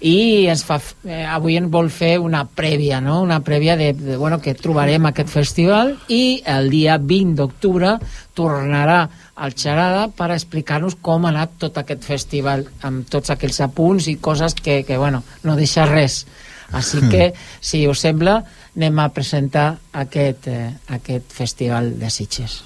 [0.04, 0.76] I ens fa,
[1.06, 3.22] eh, avui ens vol fer una prèvia no?
[3.22, 7.96] una prèvia de, de, bueno, que trobarem aquest festival i el dia 20 d'octubre
[8.36, 9.00] tornarà
[9.34, 14.18] al Xarada per explicar-nos com ha anat tot aquest festival amb tots aquells apunts i
[14.20, 16.26] coses que, que bueno, no deixa res.
[16.68, 17.30] Així que,
[17.64, 18.42] si us sembla,
[18.78, 22.60] anem a presentar aquest, eh, aquest festival de Sitges.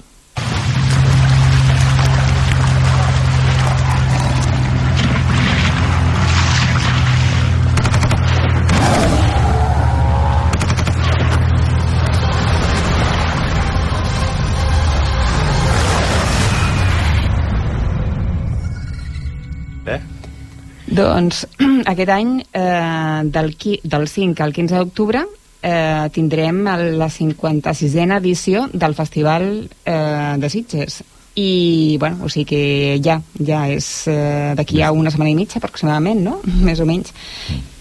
[20.93, 21.47] Doncs
[21.89, 25.23] aquest any, eh, del, qui, del 5 al 15 d'octubre,
[25.63, 26.61] eh, tindrem
[26.99, 29.49] la 56a edició del Festival
[29.85, 31.03] eh, de Sitges.
[31.35, 35.57] I, bueno, o sigui que ja, ja és eh, d'aquí a una setmana i mitja
[35.57, 36.35] aproximadament, no?
[36.61, 37.15] Més o menys.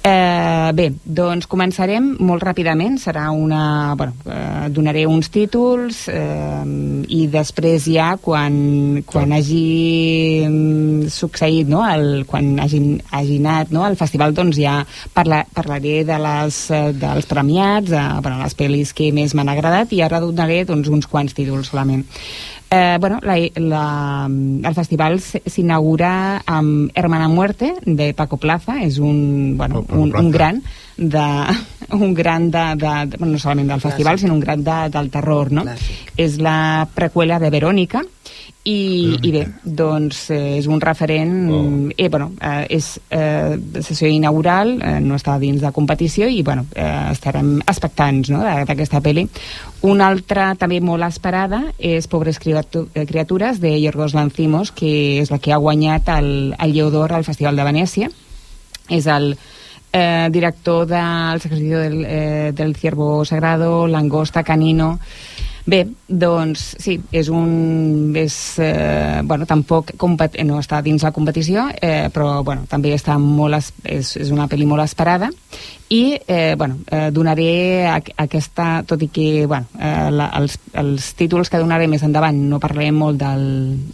[0.03, 3.95] Eh, bé, doncs començarem molt ràpidament, serà una...
[3.95, 6.65] Bueno, eh, donaré uns títols eh,
[7.15, 8.57] i després ja quan,
[9.07, 11.85] quan hagi mm, succeït, no?
[11.87, 12.81] el, quan hagi,
[13.15, 13.85] hagi anat no?
[13.87, 14.81] al festival, doncs ja
[15.15, 19.95] parla, parlaré de les, eh, dels premiats, de, bueno, les pel·lis que més m'han agradat
[19.95, 22.03] i ara donaré doncs, uns quants títols solament.
[22.75, 24.27] Eh, bueno, la, la,
[24.69, 30.63] el festival s'inaugura amb Hermana Muerte de Paco Plaza, és un, bueno, un, un gran
[30.97, 31.27] de,
[31.99, 34.25] un gran de, de, de bueno, no solament del festival, Clàssic.
[34.25, 35.67] sinó un gran de, del terror, no?
[35.69, 36.15] Clàssic.
[36.17, 38.01] És la preqüela de Verònica,
[38.65, 41.63] i, i bé, doncs eh, és un referent oh.
[41.97, 46.69] eh, bueno, eh, és eh, sessió inaugural eh, no està dins de competició i bueno,
[46.79, 49.27] eh, estarem expectants no, d'aquesta pel·li.
[49.91, 54.93] Una altra també molt esperada és Pobres criatures de Yorgos Lanzimos que
[55.25, 58.13] és la que ha guanyat el, el Lleó d'Or al Festival de Venècia.
[58.87, 59.33] És el
[59.91, 65.01] eh, director del secretario del, eh, del Ciervo Sagrado Langosta, Canino
[65.65, 68.11] Bé, doncs sí, és un...
[68.19, 73.15] És, eh, bueno, tampoc compet, no està dins la competició, eh, però bueno, també està
[73.23, 75.31] molt es, és, és una pel·li molt esperada
[75.93, 81.13] i eh, bueno, eh, donaré a, aquesta, tot i que bueno, eh, la, els, els
[81.15, 83.45] títols que donaré més endavant no parlarem molt del,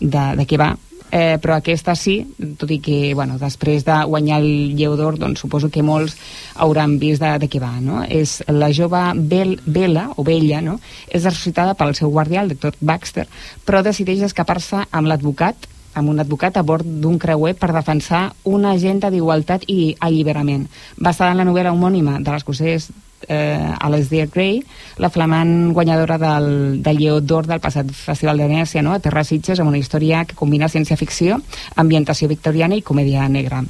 [0.00, 0.72] de, de què va,
[1.11, 2.18] eh, però aquesta sí,
[2.59, 6.16] tot i que bueno, després de guanyar el Lleu d'Or doncs suposo que molts
[6.56, 8.02] hauran vist de, de què va no?
[8.04, 10.78] és la jove Bel, Bella o Bella no?
[11.09, 13.26] és ressuscitada pel seu guardià el doctor Baxter
[13.66, 18.70] però decideix escapar-se amb l'advocat amb un advocat a bord d'un creuer per defensar una
[18.76, 20.68] agenda d'igualtat i alliberament.
[20.94, 22.90] Basada en la novel·la homònima de l'escocès
[23.26, 24.62] eh, Alasdair Gray,
[24.98, 28.94] la flamant guanyadora del, del Lleó d'Or del passat Festival de Venècia, no?
[28.94, 31.40] a Terra Sitges, amb una història que combina ciència-ficció,
[31.76, 33.62] ambientació victoriana i comèdia negra.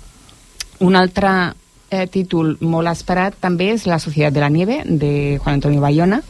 [0.84, 1.30] Un altre
[1.90, 6.22] eh, títol molt esperat també és La Societat de la Nieve, de Juan Antonio Bayona,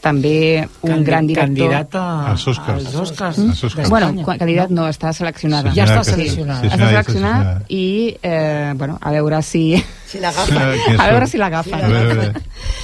[0.00, 2.30] també un Candi gran director candidat a...
[2.30, 3.38] als Oscars, als Oscars.
[3.38, 3.66] Mm?
[3.68, 3.90] Oscars.
[3.90, 7.86] bueno, candidat no, està seleccionada ja està seleccionada sí, està seleccionat i
[8.22, 9.64] eh, bueno, a veure si
[10.08, 10.56] si l'agafen
[10.98, 11.82] a veure si l'agafen.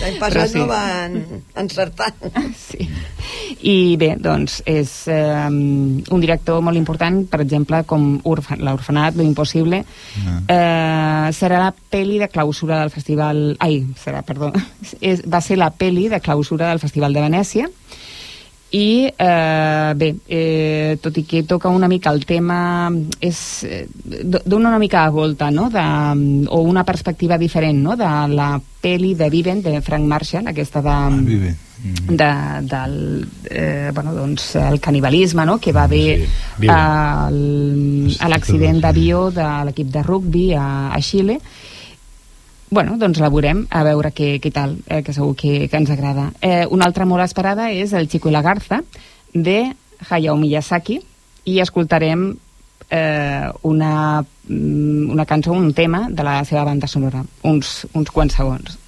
[0.01, 0.61] L'any passat sí.
[0.61, 1.17] no van
[1.61, 2.11] encertar.
[2.59, 2.89] Sí.
[3.65, 9.83] i bé, doncs és eh, un director molt important per exemple com l'Orfenat, Lo Impossible.
[10.25, 10.37] No.
[10.49, 14.53] eh, serà la peli de clausura del festival ai, serà, perdó.
[15.01, 17.71] És, va ser la peli de clausura del festival de Venècia
[18.75, 22.91] i eh, bé, eh, tot i que toca una mica el tema
[23.23, 25.69] és eh, d'una una mica a volta no?
[25.71, 25.85] de,
[26.51, 27.95] o una perspectiva diferent no?
[27.97, 31.55] de la peli de Viven de Frank Marshall aquesta de, ah, Viven
[31.85, 32.17] mm.
[32.19, 32.31] de,
[32.73, 32.97] del
[33.45, 35.59] eh, bueno, doncs, el canibalisme no?
[35.59, 37.31] que va haver sí, a
[38.29, 41.39] l'accident d'avió de l'equip de rugby a, a Xile
[42.75, 45.93] bueno, doncs la veurem a veure què, què tal, eh, que segur que, que ens
[45.95, 46.29] agrada.
[46.43, 48.83] Eh, una altra molt esperada és El Chico i la Garza,
[49.33, 49.59] de
[50.11, 50.99] Hayao Miyazaki,
[51.49, 52.33] i escoltarem
[52.91, 58.37] eh, una, mm, una cançó, un tema de la seva banda sonora, uns, uns quants
[58.37, 58.79] segons.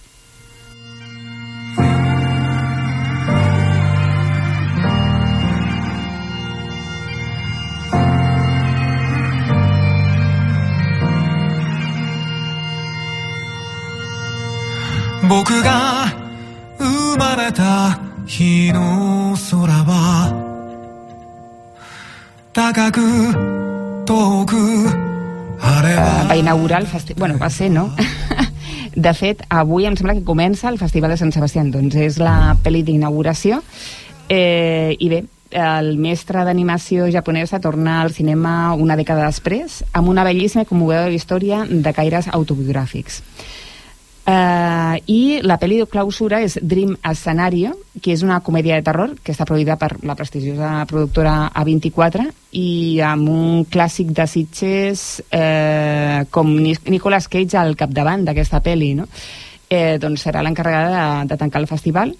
[15.28, 16.06] 僕が
[16.78, 20.32] 生まれた日の空は
[22.54, 23.02] 高く
[24.06, 24.56] 遠く
[25.62, 27.20] あれは va inaugurar el festival...
[27.20, 27.92] Bueno, va ser, no?
[28.96, 32.58] De fet, avui em sembla que comença el Festival de Sant Sebastià, doncs és la
[32.60, 33.62] pel·li d'inauguració.
[34.28, 35.22] Eh, I bé,
[35.52, 41.12] el mestre d'animació japonesa torna al cinema una dècada després amb una bellíssima i conmovedora
[41.12, 43.22] història de caires autobiogràfics.
[44.27, 49.13] Uh, I la pel·li de clausura és Dream Scenario, que és una comèdia de terror
[49.23, 52.25] que està produïda per la prestigiosa productora A24
[52.59, 58.97] i amb un clàssic de Sitges eh, com Nic- Nicolas Cage al capdavant d'aquesta pel·li,
[58.99, 59.07] no?
[59.71, 60.91] Eh, doncs serà l'encarregada
[61.23, 62.11] de, de tancar el festival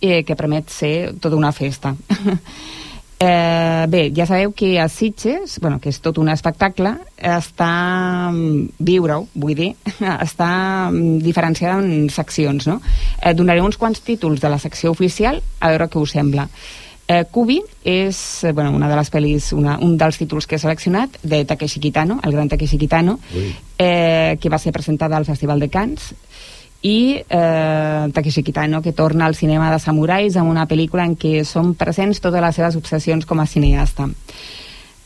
[0.00, 1.94] eh, que promet ser tota una festa.
[3.24, 7.72] eh, bé, ja sabeu que a Sitges, bueno, que és tot un espectacle, està
[8.30, 9.70] mm, viure-ho, vull dir,
[10.28, 10.50] està
[10.90, 12.80] mm, diferenciada en seccions, no?
[13.20, 16.48] Eh, donaré uns quants títols de la secció oficial, a veure què us sembla.
[17.06, 20.62] Eh, Kubi és eh, bueno, una de les pel·lis, una, un dels títols que he
[20.62, 23.18] seleccionat, de Takeshi Kitano, el gran Takeshi Kitano,
[23.78, 26.14] eh, que va ser presentada al Festival de Cannes,
[26.84, 31.40] i eh, Takeshi Kitano, que torna al cinema de samurais amb una pel·lícula en què
[31.48, 34.10] són presents totes les seves obsessions com a cineasta.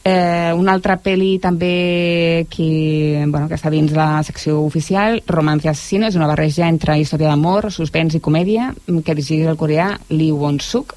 [0.08, 6.10] Eh, una altra pel·li també que, bueno, que està dins la secció oficial, Romance Assassino,
[6.10, 10.96] és una barreja entre història d'amor, suspens i comèdia, que dirigeix el coreà Lee Won-suk.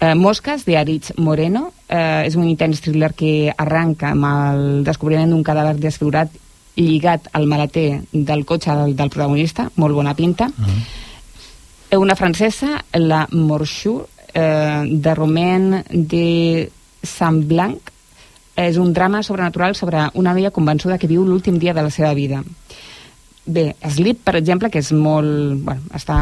[0.00, 5.32] Eh, Mosques, de Aritz Moreno, eh, és un intens thriller que arranca amb el descobriment
[5.32, 6.43] d'un cadàver desfigurat
[6.76, 10.50] lligat al maleter del cotxe del, del protagonista, molt bona pinta.
[10.58, 11.02] Uh
[11.94, 14.00] Una francesa, la Morchou,
[14.34, 16.68] eh, de Romain de
[17.02, 17.92] Saint Blanc,
[18.56, 22.14] és un drama sobrenatural sobre una noia convençuda que viu l'últim dia de la seva
[22.14, 22.42] vida.
[23.46, 26.16] Bé, Sleep, per exemple, que és molt, bueno, està,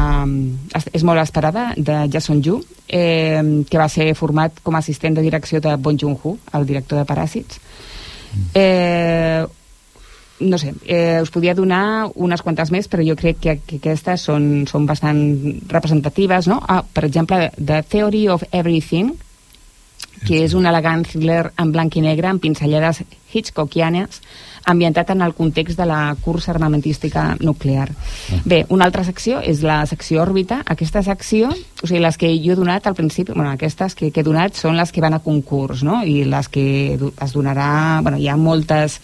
[0.91, 5.23] és molt esperada, de Jason Yu, eh, que va ser format com a assistent de
[5.23, 7.61] direcció de Bon Joon-ho, el director de Paràsits.
[8.53, 9.45] Eh,
[10.39, 14.25] no sé, eh, us podia donar unes quantes més, però jo crec que, que aquestes
[14.29, 15.21] són, són bastant
[15.69, 16.59] representatives, no?
[16.67, 19.13] Ah, per exemple, The Theory of Everything,
[20.23, 23.03] que és un elegant thriller en blanc i negre amb pinzellades
[23.33, 24.21] hitchcockianes
[24.65, 27.89] ambientat en el context de la cursa armamentística nuclear.
[28.45, 30.61] Bé, una altra secció és la secció òrbita.
[30.65, 34.23] Aquesta secció, o sigui, les que jo he donat al principi, bueno, aquestes que, que
[34.23, 36.01] he donat són les que van a concurs, no?
[36.03, 36.65] I les que
[36.95, 37.99] es donarà...
[38.03, 39.01] Bueno, hi ha moltes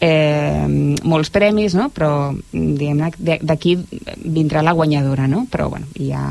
[0.00, 1.90] eh, molts premis, no?
[1.94, 3.12] però diguem-ne
[3.44, 3.76] d'aquí
[4.24, 5.46] vindrà la guanyadora, no?
[5.50, 6.24] però bueno, hi ha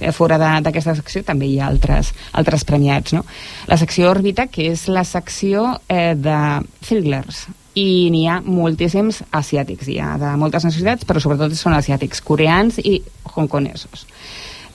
[0.00, 3.16] eh, fora d'aquesta secció també hi ha altres, altres premiats.
[3.16, 3.24] No?
[3.70, 6.36] La secció òrbita, que és la secció eh, de
[6.84, 7.48] thrillers,
[7.78, 12.80] i n'hi ha moltíssims asiàtics, hi ha de moltes nacionalitats, però sobretot són asiàtics, coreans
[12.82, 12.98] i
[13.30, 14.06] hongkonesos.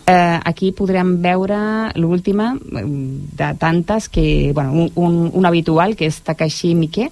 [0.05, 1.57] Eh, aquí podrem veure
[1.97, 2.83] l'última eh,
[3.41, 7.09] de tantes que, bueno, un, un, un habitual que és Takashi Miike,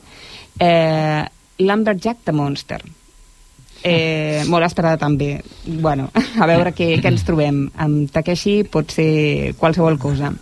[0.60, 1.24] eh,
[1.60, 2.82] Lumberjack the Monster.
[3.84, 5.38] Eh, molt esperada també.
[5.66, 7.66] Bueno, a veure què, què ens trobem.
[7.76, 10.34] Amb Takeshi pot ser qualsevol cosa.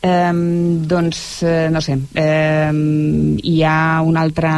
[0.00, 4.50] Um, doncs, eh, no sé, um, hi ha un altre,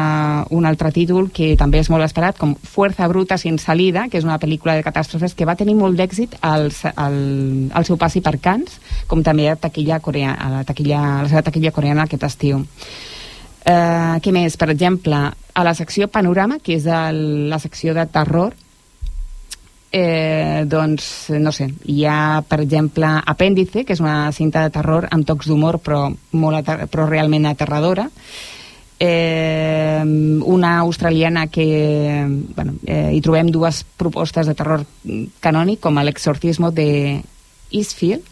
[0.52, 4.26] un altre títol que també és molt esperat, com Fuerza Bruta sin salida, que és
[4.28, 7.16] una pel·lícula de catàstrofes que va tenir molt d'èxit al, al,
[7.72, 8.76] al seu passi per Cannes,
[9.08, 12.60] com també a, taquilla coreana, a, la, taquilla, a la seva taquilla coreana aquest estiu.
[13.60, 14.56] Uh, què més?
[14.56, 18.54] Per exemple, a la secció Panorama, que és el, la secció de terror,
[19.92, 25.08] eh, doncs, no sé, hi ha, per exemple, Apèndice, que és una cinta de terror
[25.10, 28.06] amb tocs d'humor, però, molt però realment aterradora,
[29.00, 34.84] eh, una australiana que bueno, eh, hi trobem dues propostes de terror
[35.40, 37.22] canònic com l'exorcismo de
[37.72, 38.28] Eastfield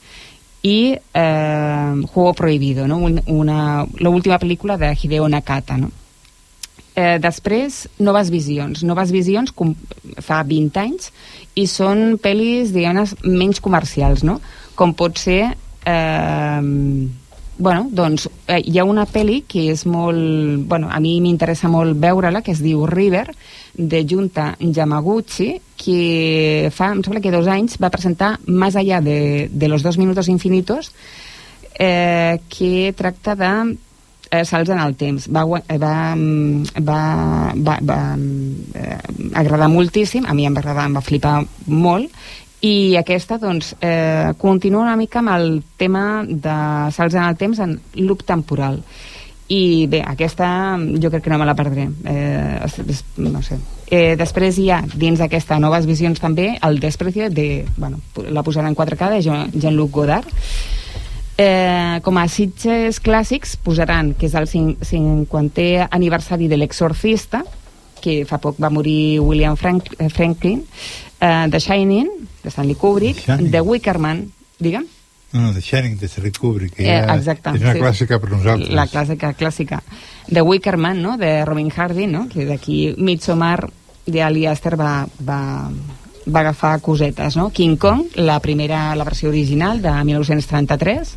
[0.67, 2.99] i eh, Juego Prohibido no?
[2.99, 5.91] Un- una, l'última pel·lícula de Hideo Nakata no?
[6.99, 8.83] eh, després, Noves Visions.
[8.83, 9.75] Noves Visions com,
[10.19, 11.13] fa 20 anys
[11.55, 14.41] i són pel·lis, diguem menys comercials, no?
[14.75, 15.55] Com pot ser...
[15.87, 16.63] Eh,
[17.59, 20.65] bueno, doncs eh, hi ha una pel·li que és molt...
[20.71, 23.27] Bueno, a mi m'interessa molt veure-la, que es diu River,
[23.75, 29.49] de Junta Yamaguchi, que fa, em sembla que dos anys va presentar Más allá de,
[29.53, 30.93] de los dos minutos infinitos,
[31.79, 33.77] eh, que tracta de
[34.31, 35.29] eh, salts en el temps.
[35.29, 38.01] Va, eh, va, mm, va, va, va
[38.75, 38.99] eh,
[39.35, 42.13] agradar moltíssim, a mi em va agradar, em va flipar molt,
[42.61, 47.59] i aquesta, doncs, eh, continua una mica amb el tema de salts en el temps
[47.61, 48.83] en loop temporal.
[49.51, 51.89] i bé, aquesta jo crec que no me la perdré.
[52.05, 52.61] Eh,
[53.17, 53.57] no sé.
[53.89, 57.97] Eh, després hi ha dins d'aquestes noves visions també el Desprecio de, bueno,
[58.29, 60.29] la posarà en 4K de Jean- Jean-Luc Godard.
[61.41, 67.45] Eh, com a Sitges clàssics posaran que és el cin- 50è aniversari de l'exorcista
[68.03, 70.65] que fa poc va morir William Frank, eh, Franklin
[71.21, 72.11] eh, The Shining
[72.43, 73.51] de Stanley Kubrick Shining.
[73.51, 74.86] The Wicker Man digue'm
[75.30, 77.80] No, no, The Shining de Stanley Kubrick, que Eh, ja exacte, és una sí.
[77.82, 78.70] clàssica per nosaltres.
[78.72, 79.82] La clàssica, clàssica.
[80.32, 83.68] The Wicker Man, no?, de Robin Hardy, no?, que d'aquí Midsommar
[84.07, 85.68] de Ali Aster va, va,
[86.24, 87.51] va agafar cosetes, no?
[87.51, 91.14] King Kong, la primera, la versió original de 1933,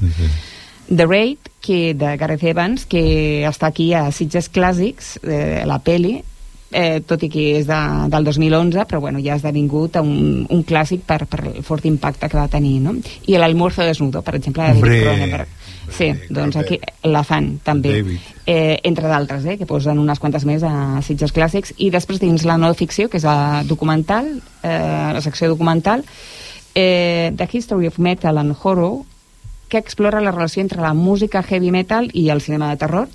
[0.93, 6.17] The Raid, que de Gareth Evans, que està aquí a Sitges Clàssics, eh, la peli,
[6.71, 7.79] eh, tot i que és de,
[8.11, 12.29] del 2011, però bueno, ja ha esdevingut un, un clàssic per, per el fort impacte
[12.29, 12.95] que va tenir, no?
[13.27, 15.57] I l'Almuerzo desnudo, per exemple, de David Cronenberg.
[15.91, 18.27] Sí, doncs aquí la fan també, David.
[18.45, 22.45] eh, entre d'altres, eh, que posen unes quantes més a Sitges Clàssics i després dins
[22.47, 24.29] la no ficció, que és la documental
[24.63, 26.05] eh, la secció documental
[26.75, 29.01] eh, The History of Metal and Horror
[29.67, 33.09] que explora la relació entre la música heavy metal i el cinema de terror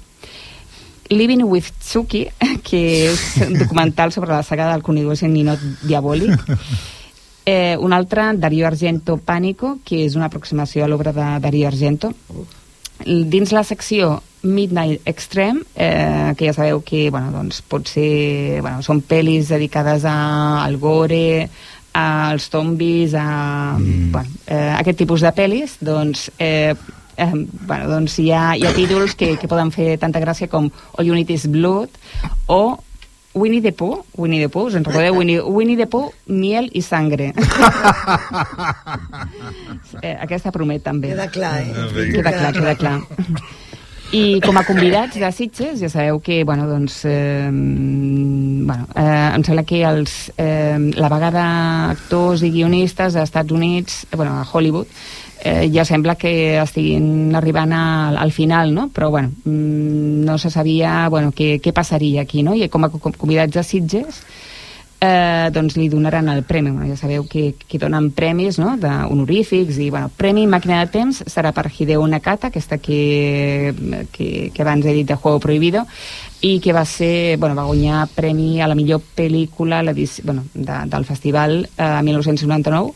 [1.11, 2.27] Living with Tsuki,
[2.67, 2.83] que
[3.13, 6.35] és un documental sobre la saga del conidor en ninot diabòlic.
[7.47, 12.11] Eh, un altre, Darío Argento Pànico, que és una aproximació a l'obra de Darío Argento.
[13.07, 18.83] Dins la secció Midnight Extreme, eh, que ja sabeu que bueno, doncs, pot ser, bueno,
[18.83, 21.49] són pel·lis dedicades a, al gore,
[21.97, 24.11] als zombis, a, mm.
[24.13, 26.75] bueno, eh, aquest tipus de pel·lis, doncs, eh,
[27.17, 27.33] eh,
[27.67, 31.07] bueno, doncs hi, ha, hi ha títols que, que poden fer tanta gràcia com All
[31.07, 31.91] You Need Is Blood
[32.47, 32.79] o
[33.37, 35.15] Winnie the Pooh, Winnie the Pooh, us en recordeu?
[35.19, 37.35] Winnie, Winnie the Pooh, miel i sangre.
[40.03, 41.13] eh, aquesta promet també.
[41.13, 41.69] Queda clar, eh?
[42.15, 42.97] Queda clar, queda clar.
[44.17, 49.45] I com a convidats de Sitges, ja sabeu que, bueno, doncs, eh, bueno, eh, em
[49.45, 51.45] sembla que els, eh, la vegada
[51.91, 54.87] actors i guionistes als Estats Units, eh, bueno, a Hollywood,
[55.43, 58.89] eh, ja sembla que estiguin arribant al, al final, no?
[58.95, 62.55] Però, bueno, mm, no se sabia, bueno, què, què passaria aquí, no?
[62.55, 64.23] I com a convidats de Sitges,
[65.01, 66.71] eh, doncs li donaran el premi.
[66.71, 68.77] Bueno, ja sabeu que, que donen premis no?
[68.81, 73.75] de honorífics i bueno, premi Màquina de Temps serà per Hideo Nakata, aquesta que,
[74.13, 75.87] que, que abans he dit de Juego Prohibido
[76.41, 80.79] i que va ser, bueno, va guanyar premi a la millor pel·lícula a bueno, de,
[80.87, 82.95] del festival eh, 1999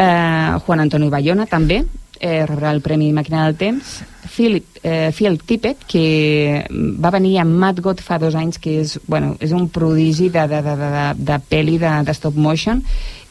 [0.00, 1.82] eh, Juan Antonio Bayona també
[2.20, 4.00] eh, rebrà el Premi Màquina del Temps.
[4.30, 8.98] Philip, eh, Phil Tippett que va venir a Mad God fa dos anys que és,
[9.08, 12.84] bueno, és un prodigi de, de, de, de, de, de pel·li de, de stop motion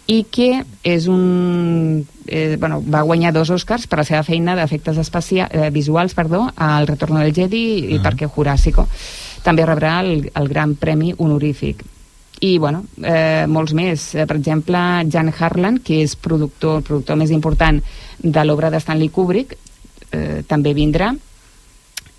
[0.09, 4.97] i que és un, eh, bueno, va guanyar dos Oscars per la seva feina d'efectes
[4.97, 8.03] eh, visuals perdó, al Retorno del Jedi i Ah.
[8.09, 8.87] perquè Jurásico.
[9.43, 11.85] També rebrà el, el Gran Premi Honorífic
[12.39, 14.79] i bueno, eh, molts més eh, per exemple
[15.11, 17.81] Jan Harlan que és productor, el productor més important
[18.19, 19.57] de l'obra de Stanley Kubrick
[20.11, 21.11] eh, també vindrà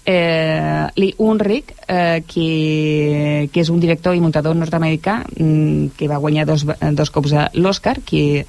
[0.05, 6.21] eh, Lee Unrich eh, que, que és un director i muntador nord-americà mm, que va
[6.21, 8.45] guanyar dos, dos cops l'Oscar que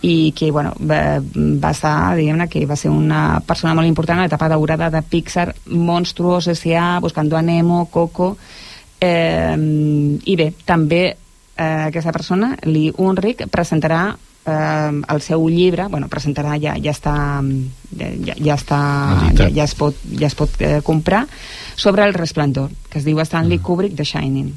[0.00, 4.24] i que bueno, va, va estar, diguem-ne, que va ser una persona molt important a
[4.24, 8.38] l'etapa daurada de Pixar, Monstruos, S.A., Buscando a Nemo, Coco,
[9.00, 9.56] eh,
[10.24, 14.02] i bé, també eh, aquesta persona, Lee Unrich, presentarà
[14.46, 17.14] eh, el seu llibre, bueno, presentarà, ja, ja està,
[17.96, 18.80] ja, ja està,
[19.36, 21.26] ja, ja es pot, ja es pot eh, comprar,
[21.76, 24.52] sobre el resplendor, que es diu Stanley Kubrick, The Shining.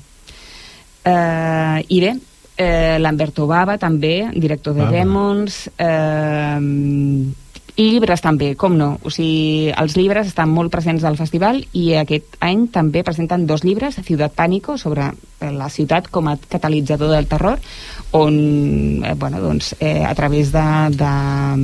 [1.03, 2.13] Eh, I bé,
[2.57, 4.97] eh, Lamberto Bava també, director de Bava.
[4.97, 6.59] Demons eh,
[7.73, 8.99] i llibres també, com no?
[9.01, 13.63] O sigui, els llibres estan molt presents al festival i aquest any també presenten dos
[13.65, 17.57] llibres, Ciutat Pànico sobre eh, la ciutat com a catalitzador del terror
[18.13, 21.57] on eh, bueno, doncs, eh, a través d'una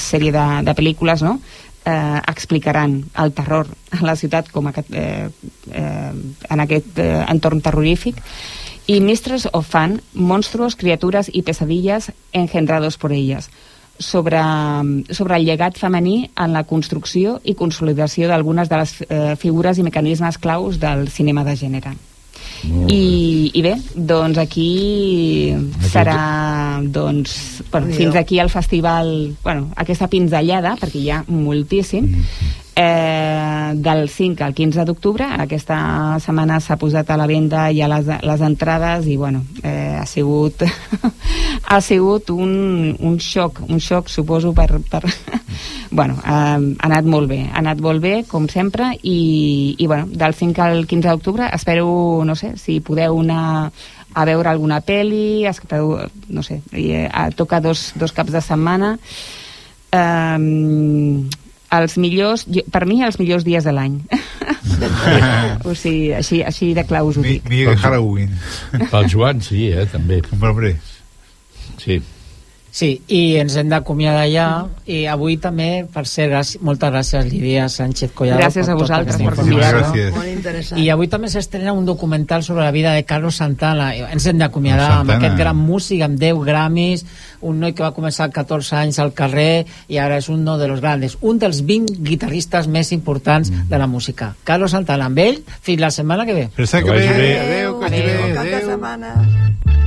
[0.00, 1.36] sèrie de, de pel·lícules no?
[1.84, 5.28] eh, explicaran el terror a la ciutat com a, eh,
[5.76, 6.12] eh,
[6.48, 8.16] en aquest eh, entorn terrorífic.
[8.86, 13.50] Y Mistress of Fun, monstruos, criaturas y pesadillas engendrados por ellas
[14.02, 14.40] sobre,
[15.10, 19.86] sobre el llegat femení en la construcció i consolidació d'algunes de les eh, figures i
[19.86, 21.94] mecanismes claus del cinema de gènere.
[22.62, 25.52] I, I bé, doncs aquí
[25.90, 32.06] serà doncs, bueno, fins aquí el festival bueno, aquesta pinzellada, perquè hi ha moltíssim
[32.76, 38.08] eh, del 5 al 15 d'octubre aquesta setmana s'ha posat a la venda ja les,
[38.22, 40.64] les entrades i bueno, eh, ha sigut
[41.72, 45.02] ha sigut un, un xoc un xoc suposo per, per,
[45.90, 46.58] bueno, eh, ha
[46.88, 50.86] anat molt bé, ha anat molt bé, com sempre, i, i bueno, del 5 al
[50.86, 53.70] 15 d'octubre espero, no sé, si podeu anar
[54.12, 55.44] a veure alguna pel·li,
[56.28, 58.96] no sé, i, eh, toca dos, dos caps de setmana,
[59.92, 60.38] eh,
[61.72, 63.98] els millors, jo, per mi, els millors dies de l'any.
[65.68, 67.46] o sigui, així, així de clar us ho dic.
[67.50, 68.34] Millor que Halloween.
[68.90, 70.20] Pel Joan, sí, eh, també.
[70.36, 70.76] Hombre,
[71.82, 72.02] Sí.
[72.72, 74.46] Sí, i ens hem d'acomiadar ja
[74.88, 79.18] i avui també, per ser, gràcies, moltes gràcies Lídia Sánchez Collado Gràcies a tota vosaltres
[79.20, 80.80] per interessant.
[80.80, 83.90] I avui també s'estrena un documental sobre la vida de Carlos Santana.
[84.08, 87.04] Ens hem d'acomiadar amb aquest gran músic amb 10 Grammys,
[87.42, 90.68] un noi que va començar amb 14 anys al carrer i ara és un de
[90.68, 93.68] los grandes, un dels 20 guitarristes més importants Mm.
[93.68, 94.34] de la música.
[94.44, 96.48] Carlos Santana, amb ell, fins la setmana que ve.
[96.56, 97.16] Pensa que Que vagi bé.
[97.18, 97.38] bé.
[97.38, 98.22] Adéu, que vagi Adéu.
[98.28, 98.34] bé.
[98.34, 98.70] Cap de Adéu.
[98.70, 99.08] setmana.
[99.12, 99.81] Catalunya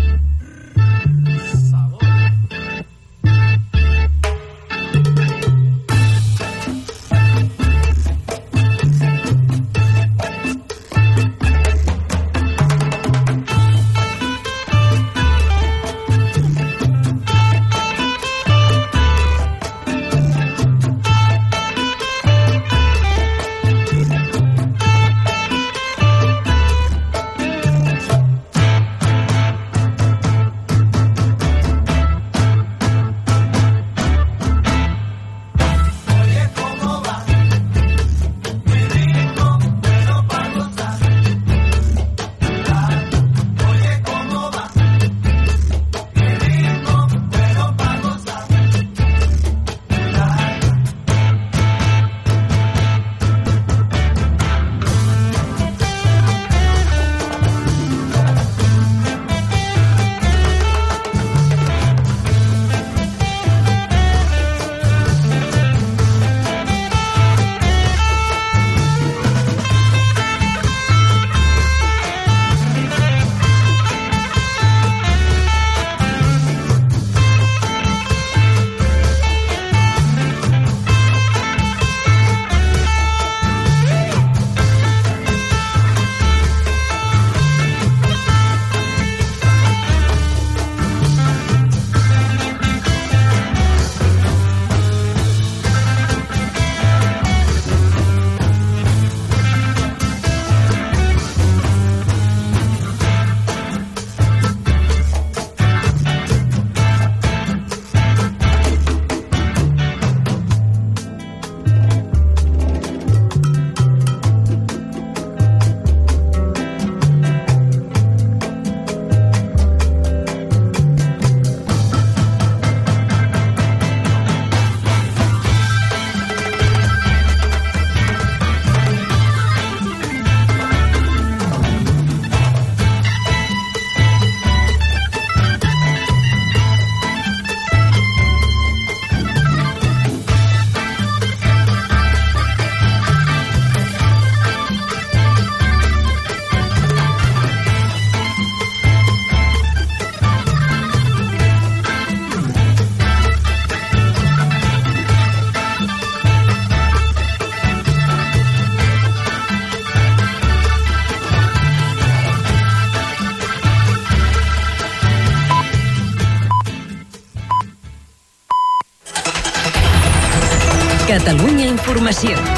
[172.06, 172.55] Informació.